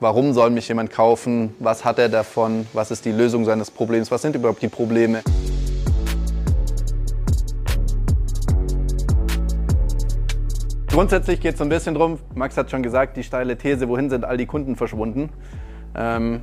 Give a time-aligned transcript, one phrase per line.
[0.00, 1.56] Warum soll mich jemand kaufen?
[1.58, 2.68] Was hat er davon?
[2.72, 4.12] Was ist die Lösung seines Problems?
[4.12, 5.22] Was sind überhaupt die Probleme?
[10.86, 14.08] Grundsätzlich geht es so ein bisschen drum, Max hat schon gesagt, die steile These, wohin
[14.08, 15.30] sind all die Kunden verschwunden?
[15.96, 16.42] Ähm,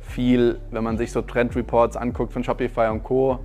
[0.00, 3.38] viel, wenn man sich so Trend-Reports anguckt von Shopify und Co.,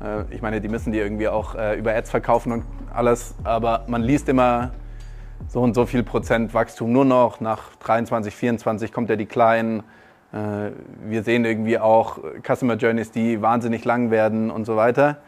[0.00, 2.64] äh, ich meine, die müssen die irgendwie auch äh, über Ads verkaufen und
[2.94, 4.70] alles, aber man liest immer
[5.46, 9.84] so und so viel Prozent Wachstum nur noch, nach 23, 24 kommt ja die Kleinen.
[10.32, 10.70] Äh,
[11.06, 15.18] wir sehen irgendwie auch Customer Journeys, die wahnsinnig lang werden und so weiter.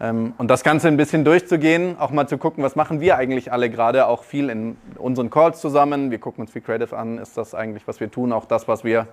[0.00, 3.52] Ähm, und das Ganze ein bisschen durchzugehen, auch mal zu gucken, was machen wir eigentlich
[3.52, 6.10] alle gerade, auch viel in unseren Calls zusammen.
[6.10, 8.82] Wir gucken uns viel Creative an, ist das eigentlich, was wir tun, auch das, was
[8.82, 9.06] wir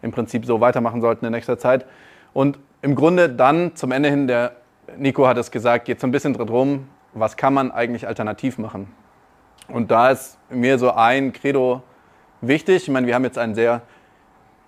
[0.00, 1.86] im Prinzip so weitermachen sollten in nächster Zeit.
[2.32, 4.52] Und im Grunde dann zum Ende hin, der
[4.96, 8.88] Nico hat es gesagt, geht so ein bisschen darum, was kann man eigentlich alternativ machen.
[9.68, 11.82] Und da ist mir so ein Credo
[12.40, 12.84] wichtig.
[12.84, 13.82] Ich meine, wir haben jetzt einen sehr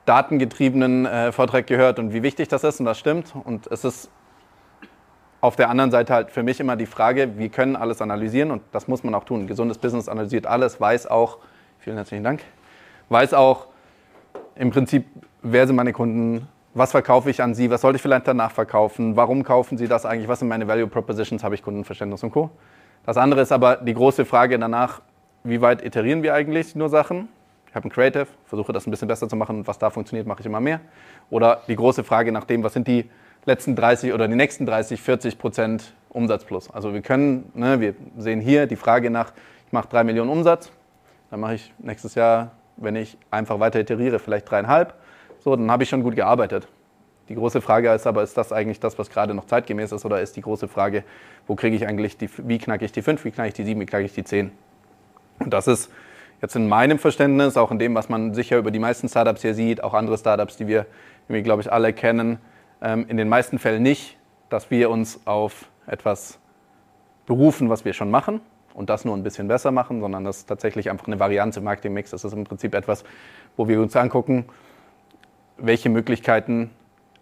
[0.05, 3.33] datengetriebenen äh, Vortrag gehört und wie wichtig das ist und das stimmt.
[3.45, 4.11] Und es ist
[5.41, 8.63] auf der anderen Seite halt für mich immer die Frage, wir können alles analysieren und
[8.73, 9.43] das muss man auch tun.
[9.43, 11.39] Ein gesundes Business analysiert alles, weiß auch,
[11.79, 12.43] vielen herzlichen Dank,
[13.09, 13.67] weiß auch
[14.55, 15.07] im Prinzip,
[15.43, 19.17] wer sind meine Kunden, was verkaufe ich an sie, was sollte ich vielleicht danach verkaufen,
[19.17, 22.51] warum kaufen sie das eigentlich, was sind meine Value Propositions, habe ich Kundenverständnis und Co.
[23.11, 25.01] Das andere ist aber die große Frage danach,
[25.43, 27.29] wie weit iterieren wir eigentlich nur Sachen?
[27.67, 30.39] Ich habe ein Creative, versuche das ein bisschen besser zu machen, was da funktioniert, mache
[30.39, 30.79] ich immer mehr.
[31.29, 33.11] Oder die große Frage nach dem, was sind die
[33.47, 36.71] letzten 30 oder die nächsten 30, 40 Prozent Umsatz plus.
[36.71, 39.33] Also wir können, ne, wir sehen hier die Frage nach,
[39.67, 40.71] ich mache 3 Millionen Umsatz,
[41.33, 44.95] dann mache ich nächstes Jahr, wenn ich einfach weiter iteriere, vielleicht dreieinhalb.
[45.41, 46.69] So, dann habe ich schon gut gearbeitet.
[47.31, 50.21] Die große Frage ist aber, ist das eigentlich das, was gerade noch zeitgemäß ist, oder
[50.21, 51.05] ist die große Frage,
[51.47, 53.81] wo kriege ich eigentlich die, wie knacke ich die 5, wie knacke ich die 7,
[53.81, 54.51] wie knacke ich die 10?
[55.39, 55.93] Und das ist
[56.43, 59.55] jetzt in meinem Verständnis, auch in dem, was man sicher über die meisten Startups hier
[59.55, 60.87] sieht, auch andere Startups, die wir,
[61.29, 62.39] glaube ich, alle kennen,
[62.83, 66.41] ähm, in den meisten Fällen nicht, dass wir uns auf etwas
[67.27, 68.41] berufen, was wir schon machen
[68.75, 71.63] und das nur ein bisschen besser machen, sondern das ist tatsächlich einfach eine Varianz im
[71.63, 72.11] Marketingmix.
[72.11, 73.05] Das ist im Prinzip etwas,
[73.57, 74.47] wo wir uns angucken,
[75.59, 76.71] welche Möglichkeiten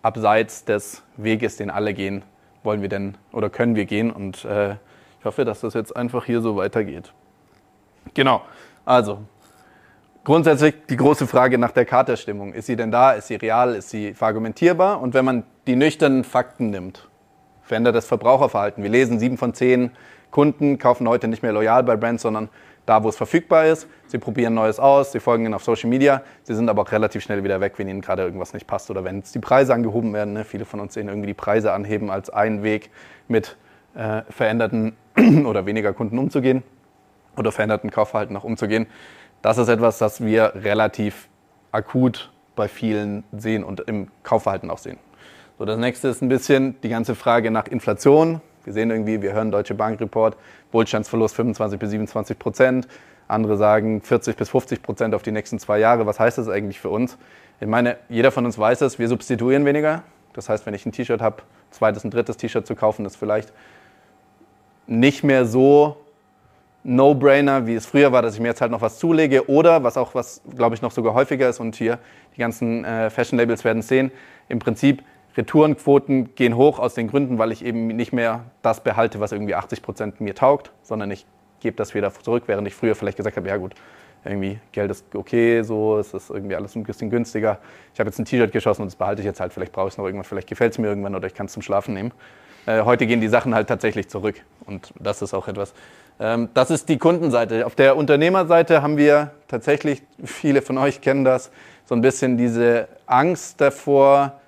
[0.03, 2.23] abseits des Weges, den alle gehen,
[2.63, 4.11] wollen wir denn oder können wir gehen.
[4.11, 4.73] Und äh,
[5.19, 7.13] ich hoffe, dass das jetzt einfach hier so weitergeht.
[8.15, 8.43] Genau,
[8.85, 9.21] also
[10.29, 12.53] Grundsätzlich die große Frage nach der Katerstimmung.
[12.53, 13.13] Ist sie denn da?
[13.13, 13.75] Ist sie real?
[13.75, 15.01] Ist sie verargumentierbar?
[15.01, 17.09] Und wenn man die nüchternen Fakten nimmt,
[17.63, 18.83] verändert das Verbraucherverhalten.
[18.83, 19.91] Wir lesen, sieben von zehn
[20.31, 22.51] Kunden kaufen heute nicht mehr loyal bei Brands, sondern
[22.89, 23.87] da, wo es verfügbar ist.
[24.07, 26.23] Sie probieren Neues aus, sie folgen ihnen auf Social Media.
[26.43, 29.05] Sie sind aber auch relativ schnell wieder weg, wenn ihnen gerade irgendwas nicht passt oder
[29.05, 30.33] wenn die Preise angehoben werden.
[30.33, 30.45] Ne?
[30.45, 32.91] Viele von uns sehen irgendwie die Preise anheben als einen Weg,
[33.29, 33.57] mit
[33.95, 34.97] äh, veränderten
[35.47, 36.63] oder weniger Kunden umzugehen
[37.37, 38.87] oder veränderten Kaufverhalten auch umzugehen.
[39.43, 41.29] Das ist etwas, das wir relativ
[41.73, 44.99] akut bei vielen sehen und im Kaufverhalten auch sehen.
[45.59, 48.41] So, das nächste ist ein bisschen die ganze Frage nach Inflation.
[48.69, 50.37] Wir sehen irgendwie, wir hören Deutsche Bank Report,
[50.73, 52.87] Wohlstandsverlust 25 bis 27 Prozent.
[53.27, 56.05] Andere sagen 40 bis 50 Prozent auf die nächsten zwei Jahre.
[56.05, 57.17] Was heißt das eigentlich für uns?
[57.63, 60.03] Ich meine, jeder von uns weiß es, wir substituieren weniger.
[60.35, 61.37] Das heißt, wenn ich ein T-Shirt habe,
[61.71, 63.55] zweites und drittes T-Shirt zu kaufen, ist vielleicht
[64.87, 65.97] nicht mehr so
[66.85, 69.49] No-Brainer, wie es früher war, dass ich mir jetzt halt noch was zulege.
[69.49, 71.99] Oder, was auch, was glaube ich noch sogar häufiger ist und hier
[72.37, 74.11] die ganzen äh, Fashion-Labels werden sehen,
[74.51, 75.03] im Prinzip
[75.39, 79.55] Retourenquoten gehen hoch aus den Gründen, weil ich eben nicht mehr das behalte, was irgendwie
[79.55, 81.25] 80 Prozent mir taugt, sondern ich
[81.61, 83.75] gebe das wieder zurück, während ich früher vielleicht gesagt habe, ja gut,
[84.25, 87.59] irgendwie Geld ist okay, so, ist irgendwie alles ein bisschen günstiger.
[87.95, 89.95] Ich habe jetzt ein T-Shirt geschossen und das behalte ich jetzt halt, vielleicht brauche ich
[89.95, 92.13] es noch irgendwann, vielleicht gefällt es mir irgendwann oder ich kann es zum Schlafen nehmen.
[92.67, 95.73] Äh, heute gehen die Sachen halt tatsächlich zurück und das ist auch etwas,
[96.19, 97.65] ähm, das ist die Kundenseite.
[97.65, 101.53] Auf der Unternehmerseite haben wir tatsächlich, viele von euch kennen das,
[101.85, 104.41] so ein bisschen diese Angst davor,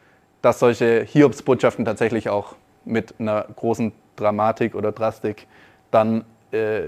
[0.43, 5.47] dass solche Hiobsbotschaften tatsächlich auch mit einer großen Dramatik oder Drastik
[5.91, 6.83] dann äh,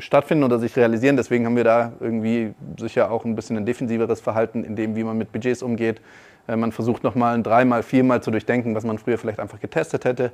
[0.00, 1.16] stattfinden oder sich realisieren.
[1.16, 5.04] Deswegen haben wir da irgendwie sicher auch ein bisschen ein defensiveres Verhalten in dem, wie
[5.04, 6.00] man mit Budgets umgeht.
[6.48, 10.32] Äh, man versucht nochmal dreimal, viermal zu durchdenken, was man früher vielleicht einfach getestet hätte.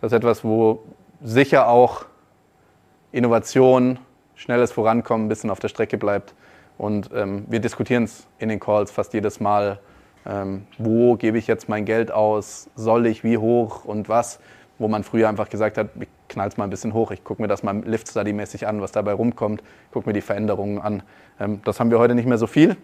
[0.00, 0.84] Das ist etwas, wo
[1.22, 2.06] sicher auch
[3.12, 3.98] Innovation,
[4.34, 6.34] schnelles Vorankommen ein bisschen auf der Strecke bleibt.
[6.78, 9.80] Und ähm, wir diskutieren es in den Calls fast jedes Mal,
[10.26, 14.40] ähm, wo gebe ich jetzt mein Geld aus, soll ich, wie hoch und was,
[14.78, 17.42] wo man früher einfach gesagt hat, ich knall es mal ein bisschen hoch, ich gucke
[17.42, 19.62] mir das mal Lift-Study-mäßig an, was dabei rumkommt,
[19.92, 21.02] gucke mir die Veränderungen an.
[21.38, 22.76] Ähm, das haben wir heute nicht mehr so viel.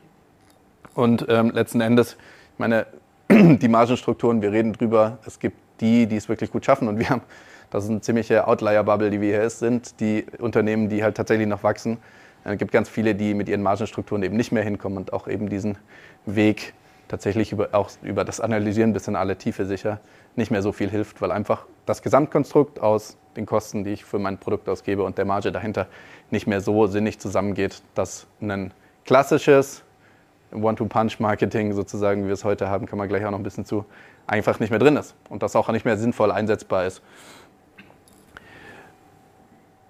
[0.94, 2.16] Und ähm, letzten Endes,
[2.52, 2.86] ich meine,
[3.30, 7.10] die Margenstrukturen, wir reden drüber, es gibt die, die es wirklich gut schaffen und wir
[7.10, 7.22] haben
[7.70, 11.62] das ist eine ziemliche Outlier-Bubble, die wir hier sind, die Unternehmen, die halt tatsächlich noch
[11.62, 11.98] wachsen.
[12.44, 15.48] Es gibt ganz viele, die mit ihren Margenstrukturen eben nicht mehr hinkommen und auch eben
[15.48, 15.76] diesen
[16.26, 16.74] Weg
[17.08, 20.00] tatsächlich über, auch über das Analysieren bis in alle Tiefe sicher
[20.34, 24.18] nicht mehr so viel hilft, weil einfach das Gesamtkonstrukt aus den Kosten, die ich für
[24.18, 25.86] mein Produkt ausgebe und der Marge dahinter
[26.30, 28.72] nicht mehr so sinnig zusammengeht, dass ein
[29.04, 29.82] klassisches
[30.52, 33.84] One-to-Punch-Marketing sozusagen, wie wir es heute haben, kann man gleich auch noch ein bisschen zu,
[34.26, 37.02] einfach nicht mehr drin ist und das auch nicht mehr sinnvoll einsetzbar ist.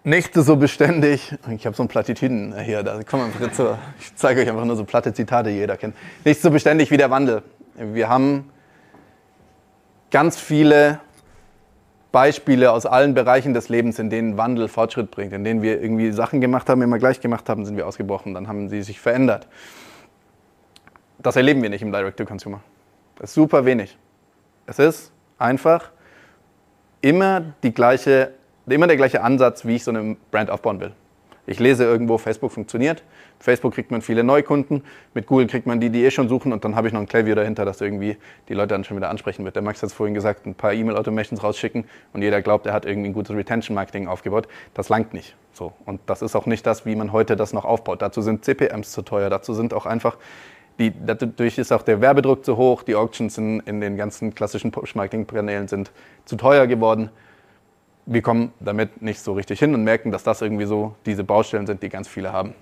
[0.06, 4.40] Nicht so beständig, ich habe so ein Plattitüden hier, da kommen wir zu, ich zeige
[4.40, 5.96] euch einfach nur so platte Zitate, die jeder kennt.
[6.24, 7.42] Nicht so beständig wie der Wandel.
[7.74, 8.48] Wir haben
[10.12, 11.00] ganz viele
[12.12, 16.12] Beispiele aus allen Bereichen des Lebens, in denen Wandel Fortschritt bringt, in denen wir irgendwie
[16.12, 19.48] Sachen gemacht haben, immer gleich gemacht haben, sind wir ausgebrochen, dann haben sie sich verändert.
[21.18, 22.60] Das erleben wir nicht im Direct-to-Consumer.
[23.16, 23.98] Das ist super wenig.
[24.66, 25.90] Es ist einfach
[27.00, 28.34] immer, die gleiche,
[28.74, 30.92] immer der gleiche Ansatz, wie ich so eine Brand aufbauen will.
[31.48, 33.04] Ich lese irgendwo, Facebook funktioniert.
[33.38, 34.82] Facebook kriegt man viele Neukunden.
[35.14, 36.52] Mit Google kriegt man die, die eh schon suchen.
[36.52, 38.16] Und dann habe ich noch ein Klavier dahinter, das irgendwie
[38.48, 39.54] die Leute dann schon wieder ansprechen wird.
[39.54, 42.84] Der Max hat es vorhin gesagt, ein paar E-Mail-Automations rausschicken und jeder glaubt, er hat
[42.84, 44.48] irgendwie ein gutes Retention-Marketing aufgebaut.
[44.74, 45.36] Das langt nicht.
[45.52, 45.72] So.
[45.84, 48.02] Und das ist auch nicht das, wie man heute das noch aufbaut.
[48.02, 49.30] Dazu sind CPMs zu teuer.
[49.30, 50.16] Dazu sind auch einfach
[50.78, 54.72] die, dadurch ist auch der Werbedruck zu hoch, die Auctions in, in den ganzen klassischen
[54.72, 55.90] Push-Marketing-Kanälen sind
[56.26, 57.10] zu teuer geworden.
[58.06, 61.66] Wir kommen damit nicht so richtig hin und merken, dass das irgendwie so diese Baustellen
[61.66, 62.54] sind, die ganz viele haben.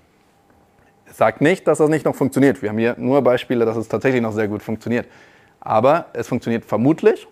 [1.05, 2.61] Es sagt nicht, dass das nicht noch funktioniert.
[2.61, 5.07] Wir haben hier nur Beispiele, dass es tatsächlich noch sehr gut funktioniert.
[5.59, 7.27] Aber es funktioniert vermutlich,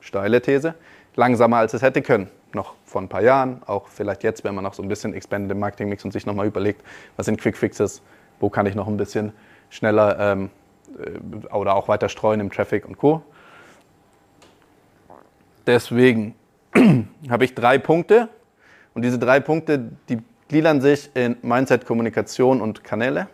[0.00, 0.74] steile These,
[1.16, 2.30] langsamer als es hätte können.
[2.54, 5.50] Noch vor ein paar Jahren, auch vielleicht jetzt, wenn man noch so ein bisschen expanded
[5.52, 6.82] im Marketing-Mix und sich nochmal überlegt,
[7.16, 8.02] was sind Quick Fixes,
[8.40, 9.32] wo kann ich noch ein bisschen
[9.70, 10.50] schneller ähm,
[10.98, 13.22] äh, oder auch weiter streuen im Traffic und Co.
[15.66, 16.34] Deswegen
[17.30, 18.28] habe ich drei Punkte
[18.94, 20.18] und diese drei Punkte, die
[20.48, 23.28] gliedern sich in Mindset, Kommunikation und Kanäle.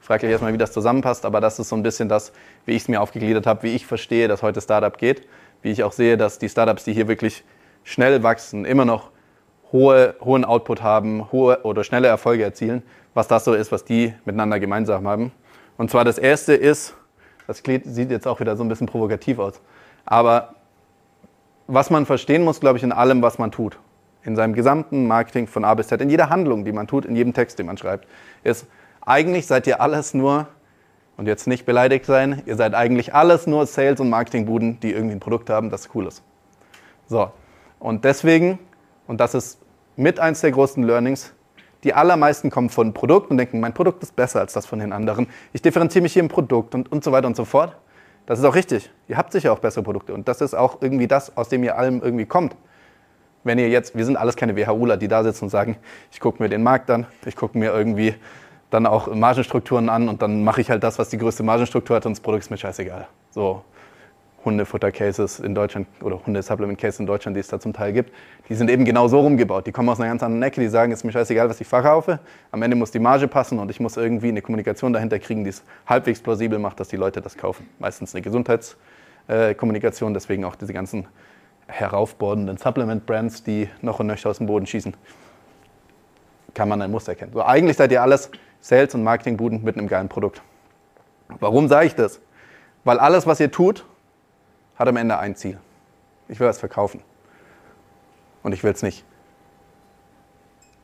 [0.00, 2.32] Ich frage euch erstmal, wie das zusammenpasst, aber das ist so ein bisschen das,
[2.66, 5.26] wie ich es mir aufgegliedert habe, wie ich verstehe, dass heute Startup geht,
[5.62, 7.44] wie ich auch sehe, dass die Startups, die hier wirklich
[7.84, 9.10] schnell wachsen, immer noch
[9.70, 12.82] hohe, hohen Output haben, hohe oder schnelle Erfolge erzielen,
[13.14, 15.32] was das so ist, was die miteinander gemeinsam haben.
[15.76, 16.94] Und zwar das erste ist,
[17.46, 19.60] das sieht jetzt auch wieder so ein bisschen provokativ aus,
[20.04, 20.54] aber
[21.66, 23.78] was man verstehen muss, glaube ich, in allem, was man tut,
[24.24, 27.16] in seinem gesamten Marketing von A bis Z, in jeder Handlung, die man tut, in
[27.16, 28.06] jedem Text, den man schreibt,
[28.42, 28.66] ist,
[29.00, 30.46] eigentlich seid ihr alles nur,
[31.16, 35.14] und jetzt nicht beleidigt sein, ihr seid eigentlich alles nur Sales- und Marketingbuden, die irgendwie
[35.14, 36.22] ein Produkt haben, das cool ist.
[37.06, 37.30] So,
[37.78, 38.58] und deswegen,
[39.06, 39.60] und das ist
[39.96, 41.34] mit eins der großen Learnings,
[41.84, 44.92] die allermeisten kommen von Produkt und denken, mein Produkt ist besser als das von den
[44.92, 45.26] anderen.
[45.52, 47.76] Ich differenziere mich hier im Produkt und, und so weiter und so fort.
[48.26, 48.90] Das ist auch richtig.
[49.08, 51.76] Ihr habt sicher auch bessere Produkte und das ist auch irgendwie das, aus dem ihr
[51.76, 52.56] allem irgendwie kommt.
[53.44, 55.76] Wenn ihr jetzt, wir sind alles keine WHUler, die da sitzen und sagen,
[56.12, 58.14] ich gucke mir den Markt an, ich gucke mir irgendwie
[58.70, 62.06] dann auch Margenstrukturen an und dann mache ich halt das, was die größte Margenstruktur hat
[62.06, 63.06] und das Produkt ist mir scheißegal.
[63.30, 63.64] So,
[64.44, 68.12] Hundefutter-Cases in Deutschland oder Hunde-Supplement-Cases in Deutschland, die es da zum Teil gibt,
[68.48, 69.66] die sind eben genau so rumgebaut.
[69.66, 71.66] Die kommen aus einer ganz anderen Ecke, die sagen, es ist mir scheißegal, was ich
[71.66, 72.18] verkaufe.
[72.50, 75.50] Am Ende muss die Marge passen und ich muss irgendwie eine Kommunikation dahinter kriegen, die
[75.50, 77.68] es halbwegs plausibel macht, dass die Leute das kaufen.
[77.78, 81.06] Meistens eine Gesundheitskommunikation, deswegen auch diese ganzen
[81.68, 84.94] heraufbordenden Supplement-Brands, die noch und nöcher aus dem Boden schießen.
[86.54, 87.32] Kann man ein Muster erkennen.
[87.32, 88.30] So, eigentlich seid ihr alles
[88.60, 90.42] Sales- und Marketingbuden mit einem geilen Produkt.
[91.40, 92.20] Warum sage ich das?
[92.84, 93.86] Weil alles, was ihr tut,
[94.82, 95.58] hat am Ende ein Ziel.
[96.28, 97.02] Ich will was verkaufen.
[98.42, 99.04] Und ich will es nicht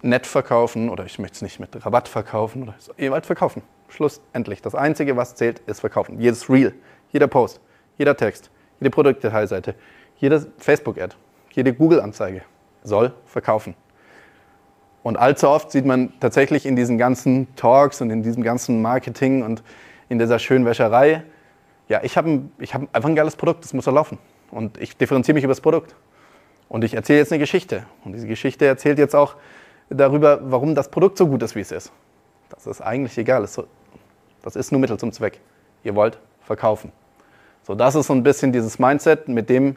[0.03, 2.63] nett verkaufen oder ich möchte es nicht mit Rabatt verkaufen.
[2.63, 3.63] Oder wollt verkaufen.
[3.89, 4.63] Schluss, endlich.
[4.63, 6.21] Das Einzige, was zählt, ist verkaufen.
[6.21, 6.75] Jedes Reel,
[7.11, 7.61] jeder Post,
[7.97, 9.75] jeder Text, jede Produktdetailseite,
[10.19, 11.17] jede Facebook-Ad,
[11.51, 12.43] jede Google-Anzeige
[12.85, 13.75] soll verkaufen.
[15.03, 19.43] Und allzu oft sieht man tatsächlich in diesen ganzen Talks und in diesem ganzen Marketing
[19.43, 19.65] und
[20.09, 21.25] in dieser Schönwäscherei,
[21.89, 24.19] ja, ich habe ich hab einfach ein geiles Produkt, das muss doch laufen.
[24.51, 25.95] Und ich differenziere mich über das Produkt.
[26.69, 27.87] Und ich erzähle jetzt eine Geschichte.
[28.05, 29.37] Und diese Geschichte erzählt jetzt auch
[29.89, 31.93] darüber, warum das Produkt so gut ist, wie es ist.
[32.51, 33.43] Das ist eigentlich egal.
[34.43, 35.41] Das ist nur Mittel zum Zweck.
[35.83, 36.93] Ihr wollt verkaufen.
[37.63, 39.77] So, das ist so ein bisschen dieses Mindset, mit dem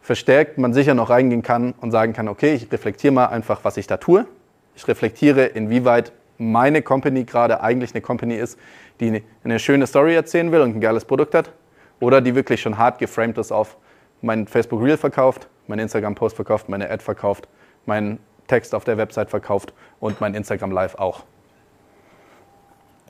[0.00, 3.76] verstärkt man sicher noch reingehen kann und sagen kann, okay, ich reflektiere mal einfach, was
[3.76, 4.26] ich da tue.
[4.74, 8.58] Ich reflektiere, inwieweit meine Company gerade eigentlich eine Company ist,
[9.00, 11.52] die eine schöne Story erzählen will und ein geiles Produkt hat,
[12.00, 13.76] oder die wirklich schon hart geframed ist auf
[14.20, 17.48] mein Facebook Reel verkauft, mein Instagram Post verkauft, meine Ad verkauft,
[17.86, 21.24] meinen Text auf der Website verkauft und mein Instagram Live auch.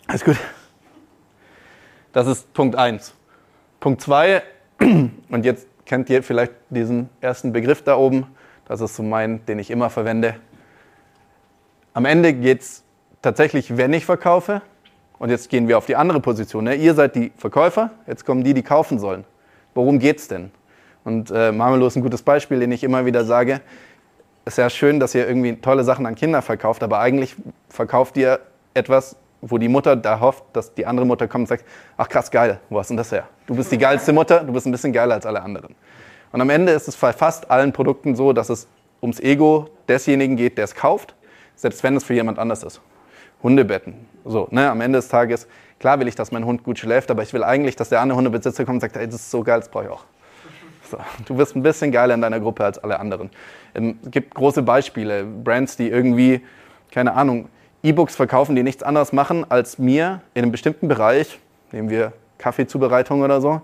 [0.07, 0.37] Alles gut.
[2.13, 3.15] Das ist Punkt 1.
[3.81, 4.43] Punkt 2,
[4.81, 8.27] und jetzt kennt ihr vielleicht diesen ersten Begriff da oben,
[8.67, 10.37] das ist so mein, den ich immer verwende.
[11.95, 12.85] Am Ende geht es
[13.23, 14.63] tatsächlich, wenn ich verkaufe,
[15.19, 16.75] und jetzt gehen wir auf die andere Position, ne?
[16.75, 19.25] ihr seid die Verkäufer, jetzt kommen die, die kaufen sollen.
[19.75, 20.51] Worum geht es denn?
[21.05, 23.61] Und äh, Marmelo ist ein gutes Beispiel, den ich immer wieder sage.
[24.45, 27.37] Es ist ja schön, dass ihr irgendwie tolle Sachen an Kinder verkauft, aber eigentlich
[27.69, 28.41] verkauft ihr
[28.75, 31.65] etwas, wo die Mutter da hofft, dass die andere Mutter kommt und sagt,
[31.97, 33.29] ach krass, geil, wo hast denn das her?
[33.47, 35.75] Du bist die geilste Mutter, du bist ein bisschen geiler als alle anderen.
[36.33, 38.67] Und am Ende ist es bei fast allen Produkten so, dass es
[39.01, 41.15] ums Ego desjenigen geht, der es kauft,
[41.55, 42.81] selbst wenn es für jemand anders ist.
[43.43, 43.95] Hundebetten.
[44.29, 45.49] So, ne, am Ende des Tages,
[45.81, 48.19] klar will ich, dass mein Hund gut schläft, aber ich will eigentlich, dass der andere
[48.19, 50.05] Hundebesitzer kommt und sagt, hey, das ist so geil, das brauche ich auch.
[50.91, 53.31] So, du bist ein bisschen geiler in deiner Gruppe als alle anderen.
[53.75, 56.43] Ähm, es gibt große Beispiele, Brands, die irgendwie,
[56.91, 57.49] keine Ahnung,
[57.83, 61.39] E-Books verkaufen, die nichts anderes machen, als mir in einem bestimmten Bereich,
[61.73, 63.63] nehmen wir Kaffeezubereitung oder so,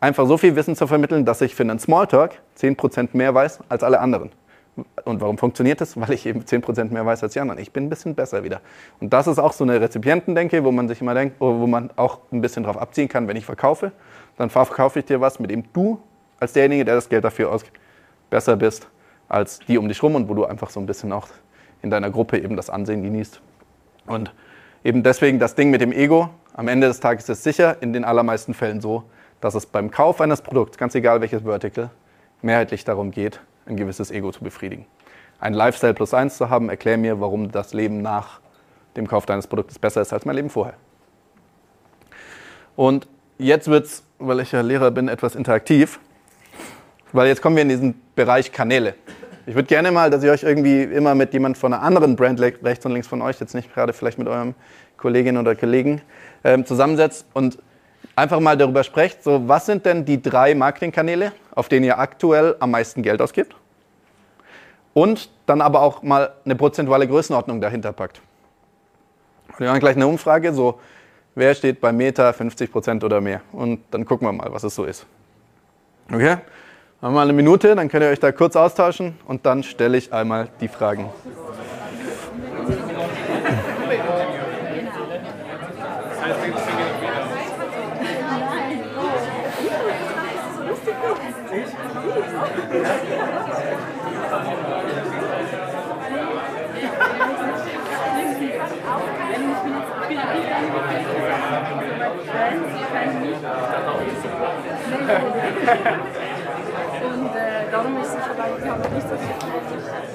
[0.00, 3.82] einfach so viel Wissen zu vermitteln, dass ich für einen Smalltalk 10% mehr weiß als
[3.82, 4.30] alle anderen.
[5.04, 6.00] Und warum funktioniert das?
[6.00, 7.60] Weil ich eben 10% mehr weiß als die anderen.
[7.60, 8.60] Ich bin ein bisschen besser wieder.
[9.00, 12.18] Und das ist auch so eine Rezipientendenke, wo man sich immer denkt, wo man auch
[12.32, 13.92] ein bisschen drauf abziehen kann, wenn ich verkaufe,
[14.36, 16.00] dann verkaufe ich dir was, mit dem du
[16.40, 17.78] als derjenige, der das Geld dafür ausgibt,
[18.30, 18.88] besser bist
[19.28, 21.28] als die um dich rum und wo du einfach so ein bisschen auch
[21.82, 23.40] in deiner Gruppe eben das Ansehen genießt.
[24.06, 24.32] Und
[24.82, 27.92] eben deswegen das Ding mit dem Ego, am Ende des Tages ist es sicher in
[27.92, 29.04] den allermeisten Fällen so,
[29.40, 31.90] dass es beim Kauf eines Produkts, ganz egal welches Vertical,
[32.42, 34.86] mehrheitlich darum geht, ein gewisses Ego zu befriedigen.
[35.38, 38.40] Ein Lifestyle plus eins zu haben, erklär mir, warum das Leben nach
[38.96, 40.74] dem Kauf deines Produktes besser ist als mein Leben vorher.
[42.76, 46.00] Und jetzt wird es, weil ich ja Lehrer bin, etwas interaktiv,
[47.12, 48.94] weil jetzt kommen wir in diesen Bereich Kanäle.
[49.46, 52.40] Ich würde gerne mal, dass ihr euch irgendwie immer mit jemand von einer anderen Brand
[52.40, 54.54] rechts und links von euch, jetzt nicht gerade vielleicht mit eurem
[54.96, 56.00] Kolleginnen oder Kollegen,
[56.44, 57.58] ähm, zusammensetzt und
[58.16, 62.56] einfach mal darüber sprecht, so was sind denn die drei Marketingkanäle, auf denen ihr aktuell
[62.60, 63.54] am meisten Geld ausgibt?
[64.92, 68.20] Und dann aber auch mal eine prozentuale Größenordnung dahinter packt.
[69.58, 70.80] Wir machen gleich eine Umfrage, so
[71.34, 73.40] wer steht bei Meta 50% oder mehr?
[73.52, 75.06] Und dann gucken wir mal, was es so ist.
[76.12, 76.36] Okay?
[76.36, 76.40] Machen
[77.00, 80.12] wir mal eine Minute, dann könnt ihr euch da kurz austauschen und dann stelle ich
[80.12, 81.10] einmal die Fragen.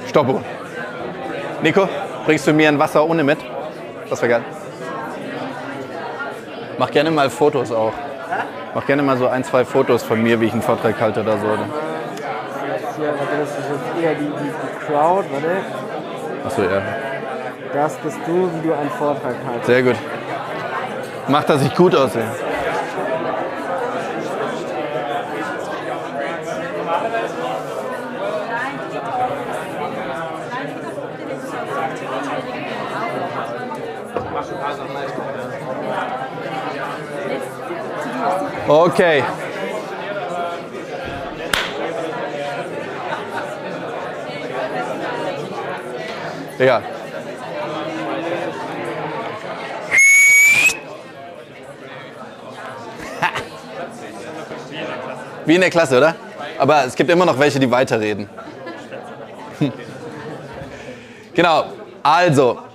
[0.10, 0.42] Stoppo.
[1.62, 1.88] Nico,
[2.26, 3.38] bringst du mir ein Wasser ohne mit?
[4.10, 4.42] Das wäre geil.
[6.80, 7.94] Mach gerne mal Fotos auch.
[8.74, 11.38] Mach gerne mal so ein, zwei Fotos von mir, wie ich einen Vortrag halte oder
[11.38, 11.46] so.
[11.46, 11.54] Ja,
[13.40, 15.64] das ist jetzt eher die, die Crowd, warte.
[16.44, 16.82] Achso, ja.
[17.74, 19.66] Das bist du, wie du einen Vortrag haltest.
[19.68, 19.96] Sehr gut.
[21.28, 22.26] Mach, dass ich gut aussehe.
[38.68, 39.24] Okay.
[46.60, 46.84] Egal.
[55.46, 56.16] Wie in der Klasse, oder?
[56.60, 58.30] Aber es gibt immer noch welche, die weiterreden.
[61.34, 61.66] genau.
[62.04, 62.69] Also,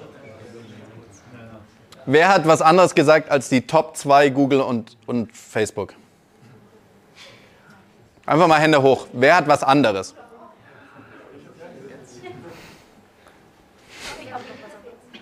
[2.07, 5.95] Wer hat was anderes gesagt als die Top 2 Google und, und Facebook?
[8.27, 9.07] Einfach mal Hände hoch.
[9.13, 10.15] Wer hat was anderes?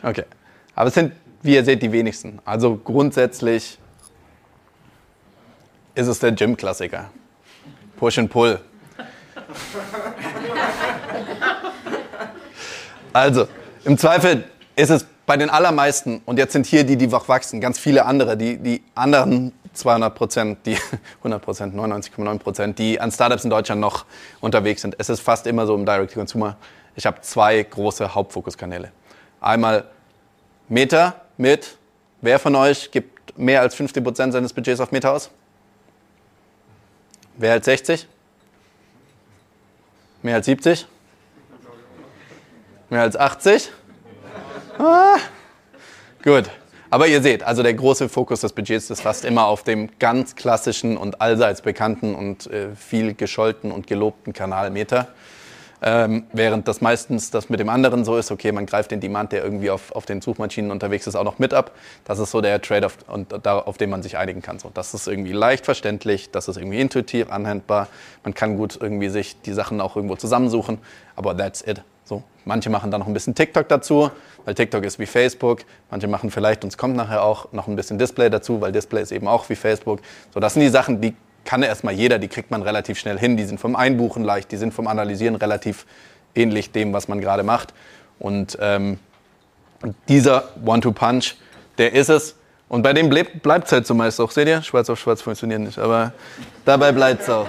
[0.03, 0.25] Okay.
[0.75, 1.13] Aber es sind,
[1.43, 2.41] wie ihr seht, die wenigsten.
[2.45, 3.79] Also grundsätzlich
[5.95, 7.11] ist es der Gym-Klassiker.
[7.97, 8.61] Push and Pull.
[13.13, 13.47] Also,
[13.85, 17.79] im Zweifel ist es bei den allermeisten, und jetzt sind hier die, die wachsen, ganz
[17.79, 20.77] viele andere, die, die anderen 200 Prozent, die
[21.21, 24.05] 100 Prozent, 99,9 Prozent, die an Startups in Deutschland noch
[24.43, 24.95] unterwegs sind.
[24.99, 26.59] Es ist fast immer so im Direct-to-Consumer.
[26.97, 28.93] Ich habe zwei große Hauptfokuskanäle.
[29.41, 29.85] Einmal
[30.69, 31.79] Meta mit,
[32.21, 35.31] wer von euch gibt mehr als 50 Prozent seines Budgets auf Meta aus?
[37.39, 38.07] Mehr als 60?
[40.21, 40.87] Mehr als 70?
[42.91, 43.73] Mehr als 80?
[44.85, 45.17] Ah,
[46.25, 46.51] gut.
[46.91, 50.35] Aber ihr seht, also der große Fokus des Budgets ist fast immer auf dem ganz
[50.35, 55.07] klassischen und allseits bekannten und äh, viel gescholten und gelobten Kanal Meta.
[55.83, 59.31] Ähm, während das meistens das mit dem anderen so ist, okay, man greift den Demand,
[59.31, 61.71] der irgendwie auf, auf den Suchmaschinen unterwegs ist, auch noch mit ab.
[62.05, 62.99] Das ist so der Trade-off,
[63.45, 64.59] auf den man sich einigen kann.
[64.59, 67.87] So, das ist irgendwie leicht verständlich, das ist irgendwie intuitiv anwendbar.
[68.25, 70.79] Man kann gut irgendwie sich die Sachen auch irgendwo zusammensuchen,
[71.15, 71.83] aber that's it.
[72.13, 74.11] So, manche machen dann noch ein bisschen TikTok dazu,
[74.45, 75.61] weil TikTok ist wie Facebook.
[75.91, 79.01] Manche machen vielleicht, und es kommt nachher auch, noch ein bisschen Display dazu, weil Display
[79.01, 80.01] ist eben auch wie Facebook.
[80.35, 81.15] So, das sind die Sachen, die
[81.47, 83.39] kann erstmal jeder, die kriegt man relativ schnell hin.
[83.39, 85.87] Die sind vom Einbuchen leicht, die sind vom Analysieren relativ
[86.35, 87.73] ähnlich dem, was man gerade macht.
[88.19, 88.99] Und ähm,
[90.07, 91.37] dieser One-Two-Punch,
[91.79, 92.37] der ist es.
[92.69, 94.31] Und bei dem bleibt es halt zumeist auch.
[94.33, 94.61] Seht ihr?
[94.61, 96.13] Schwarz auf Schwarz funktioniert nicht, aber
[96.67, 97.49] dabei bleibt es auch.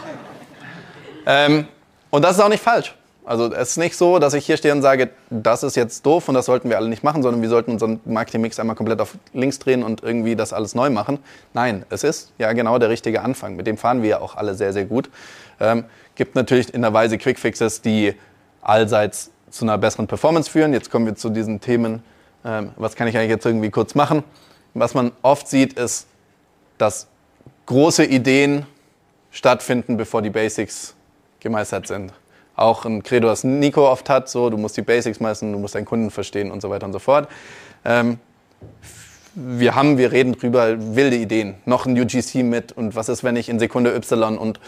[1.25, 1.67] Ähm,
[2.09, 2.95] und das ist auch nicht falsch.
[3.25, 6.27] Also es ist nicht so, dass ich hier stehe und sage, das ist jetzt doof
[6.27, 9.15] und das sollten wir alle nicht machen, sondern wir sollten unseren Marketingmix einmal komplett auf
[9.33, 11.19] links drehen und irgendwie das alles neu machen.
[11.53, 13.55] Nein, es ist ja genau der richtige Anfang.
[13.55, 15.09] Mit dem fahren wir ja auch alle sehr, sehr gut.
[15.61, 18.13] Ähm, gibt natürlich in der Weise Quickfixes, die
[18.61, 20.73] allseits zu einer besseren Performance führen.
[20.73, 22.03] Jetzt kommen wir zu diesen Themen.
[22.43, 24.23] Ähm, was kann ich eigentlich jetzt irgendwie kurz machen?
[24.73, 26.07] Was man oft sieht, ist,
[26.77, 27.07] dass
[27.67, 28.65] große Ideen
[29.31, 30.93] stattfinden, bevor die Basics
[31.39, 32.11] gemeistert sind
[32.55, 35.75] auch ein Credo, das Nico oft hat, so du musst die Basics meistern, du musst
[35.75, 37.27] deinen Kunden verstehen und so weiter und so fort.
[37.85, 38.19] Ähm,
[39.35, 43.35] wir haben, wir reden drüber, wilde Ideen, noch ein UGC mit und was ist, wenn
[43.35, 44.59] ich in Sekunde Y und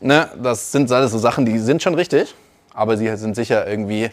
[0.00, 2.34] ne, das sind alles so Sachen, die sind schon richtig,
[2.72, 4.10] aber sie sind sicher irgendwie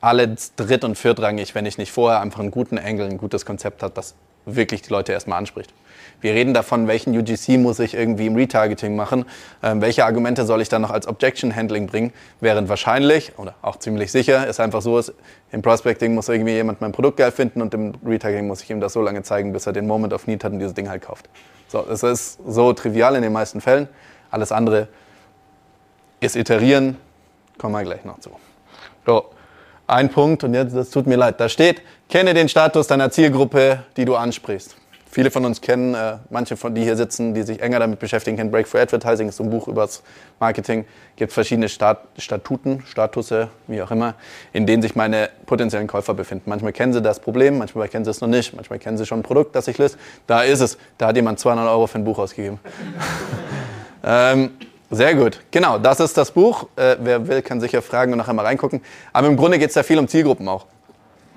[0.00, 3.82] alle dritt- und viertrangig, wenn ich nicht vorher einfach einen guten Angle, ein gutes Konzept
[3.82, 4.14] habe, das
[4.56, 5.72] wirklich die Leute erstmal anspricht.
[6.20, 9.24] Wir reden davon, welchen UGC muss ich irgendwie im Retargeting machen,
[9.62, 13.76] ähm, welche Argumente soll ich dann noch als Objection Handling bringen, während wahrscheinlich oder auch
[13.76, 15.14] ziemlich sicher es einfach so ist,
[15.50, 18.80] im Prospecting muss irgendwie jemand mein Produkt geil finden und im Retargeting muss ich ihm
[18.80, 21.02] das so lange zeigen, bis er den Moment of Need hat und dieses Ding halt
[21.02, 21.28] kauft.
[21.68, 23.88] So, es ist so trivial in den meisten Fällen.
[24.30, 24.88] Alles andere
[26.20, 26.96] ist iterieren,
[27.56, 28.30] kommen wir gleich noch zu.
[29.90, 33.80] Ein Punkt und jetzt, das tut mir leid, da steht, kenne den Status deiner Zielgruppe,
[33.96, 34.76] die du ansprichst.
[35.10, 38.36] Viele von uns kennen, äh, manche von die hier sitzen, die sich enger damit beschäftigen,
[38.36, 40.04] kennen Breakthrough Advertising, ist so ein Buch über das
[40.38, 40.84] Marketing.
[41.16, 44.14] Gibt verschiedene Stat Statuten, Statusse, wie auch immer,
[44.52, 46.48] in denen sich meine potenziellen Käufer befinden.
[46.48, 49.18] Manchmal kennen sie das Problem, manchmal kennen sie es noch nicht, manchmal kennen sie schon
[49.18, 49.98] ein Produkt, das sich löst.
[50.28, 50.78] Da ist es.
[50.98, 52.60] Da hat jemand 200 Euro für ein Buch ausgegeben.
[54.04, 54.50] ähm,
[54.90, 55.40] sehr gut.
[55.50, 56.66] Genau, das ist das Buch.
[56.76, 58.80] Äh, wer will, kann sicher fragen und nachher mal reingucken.
[59.12, 60.66] Aber im Grunde geht es da viel um Zielgruppen auch.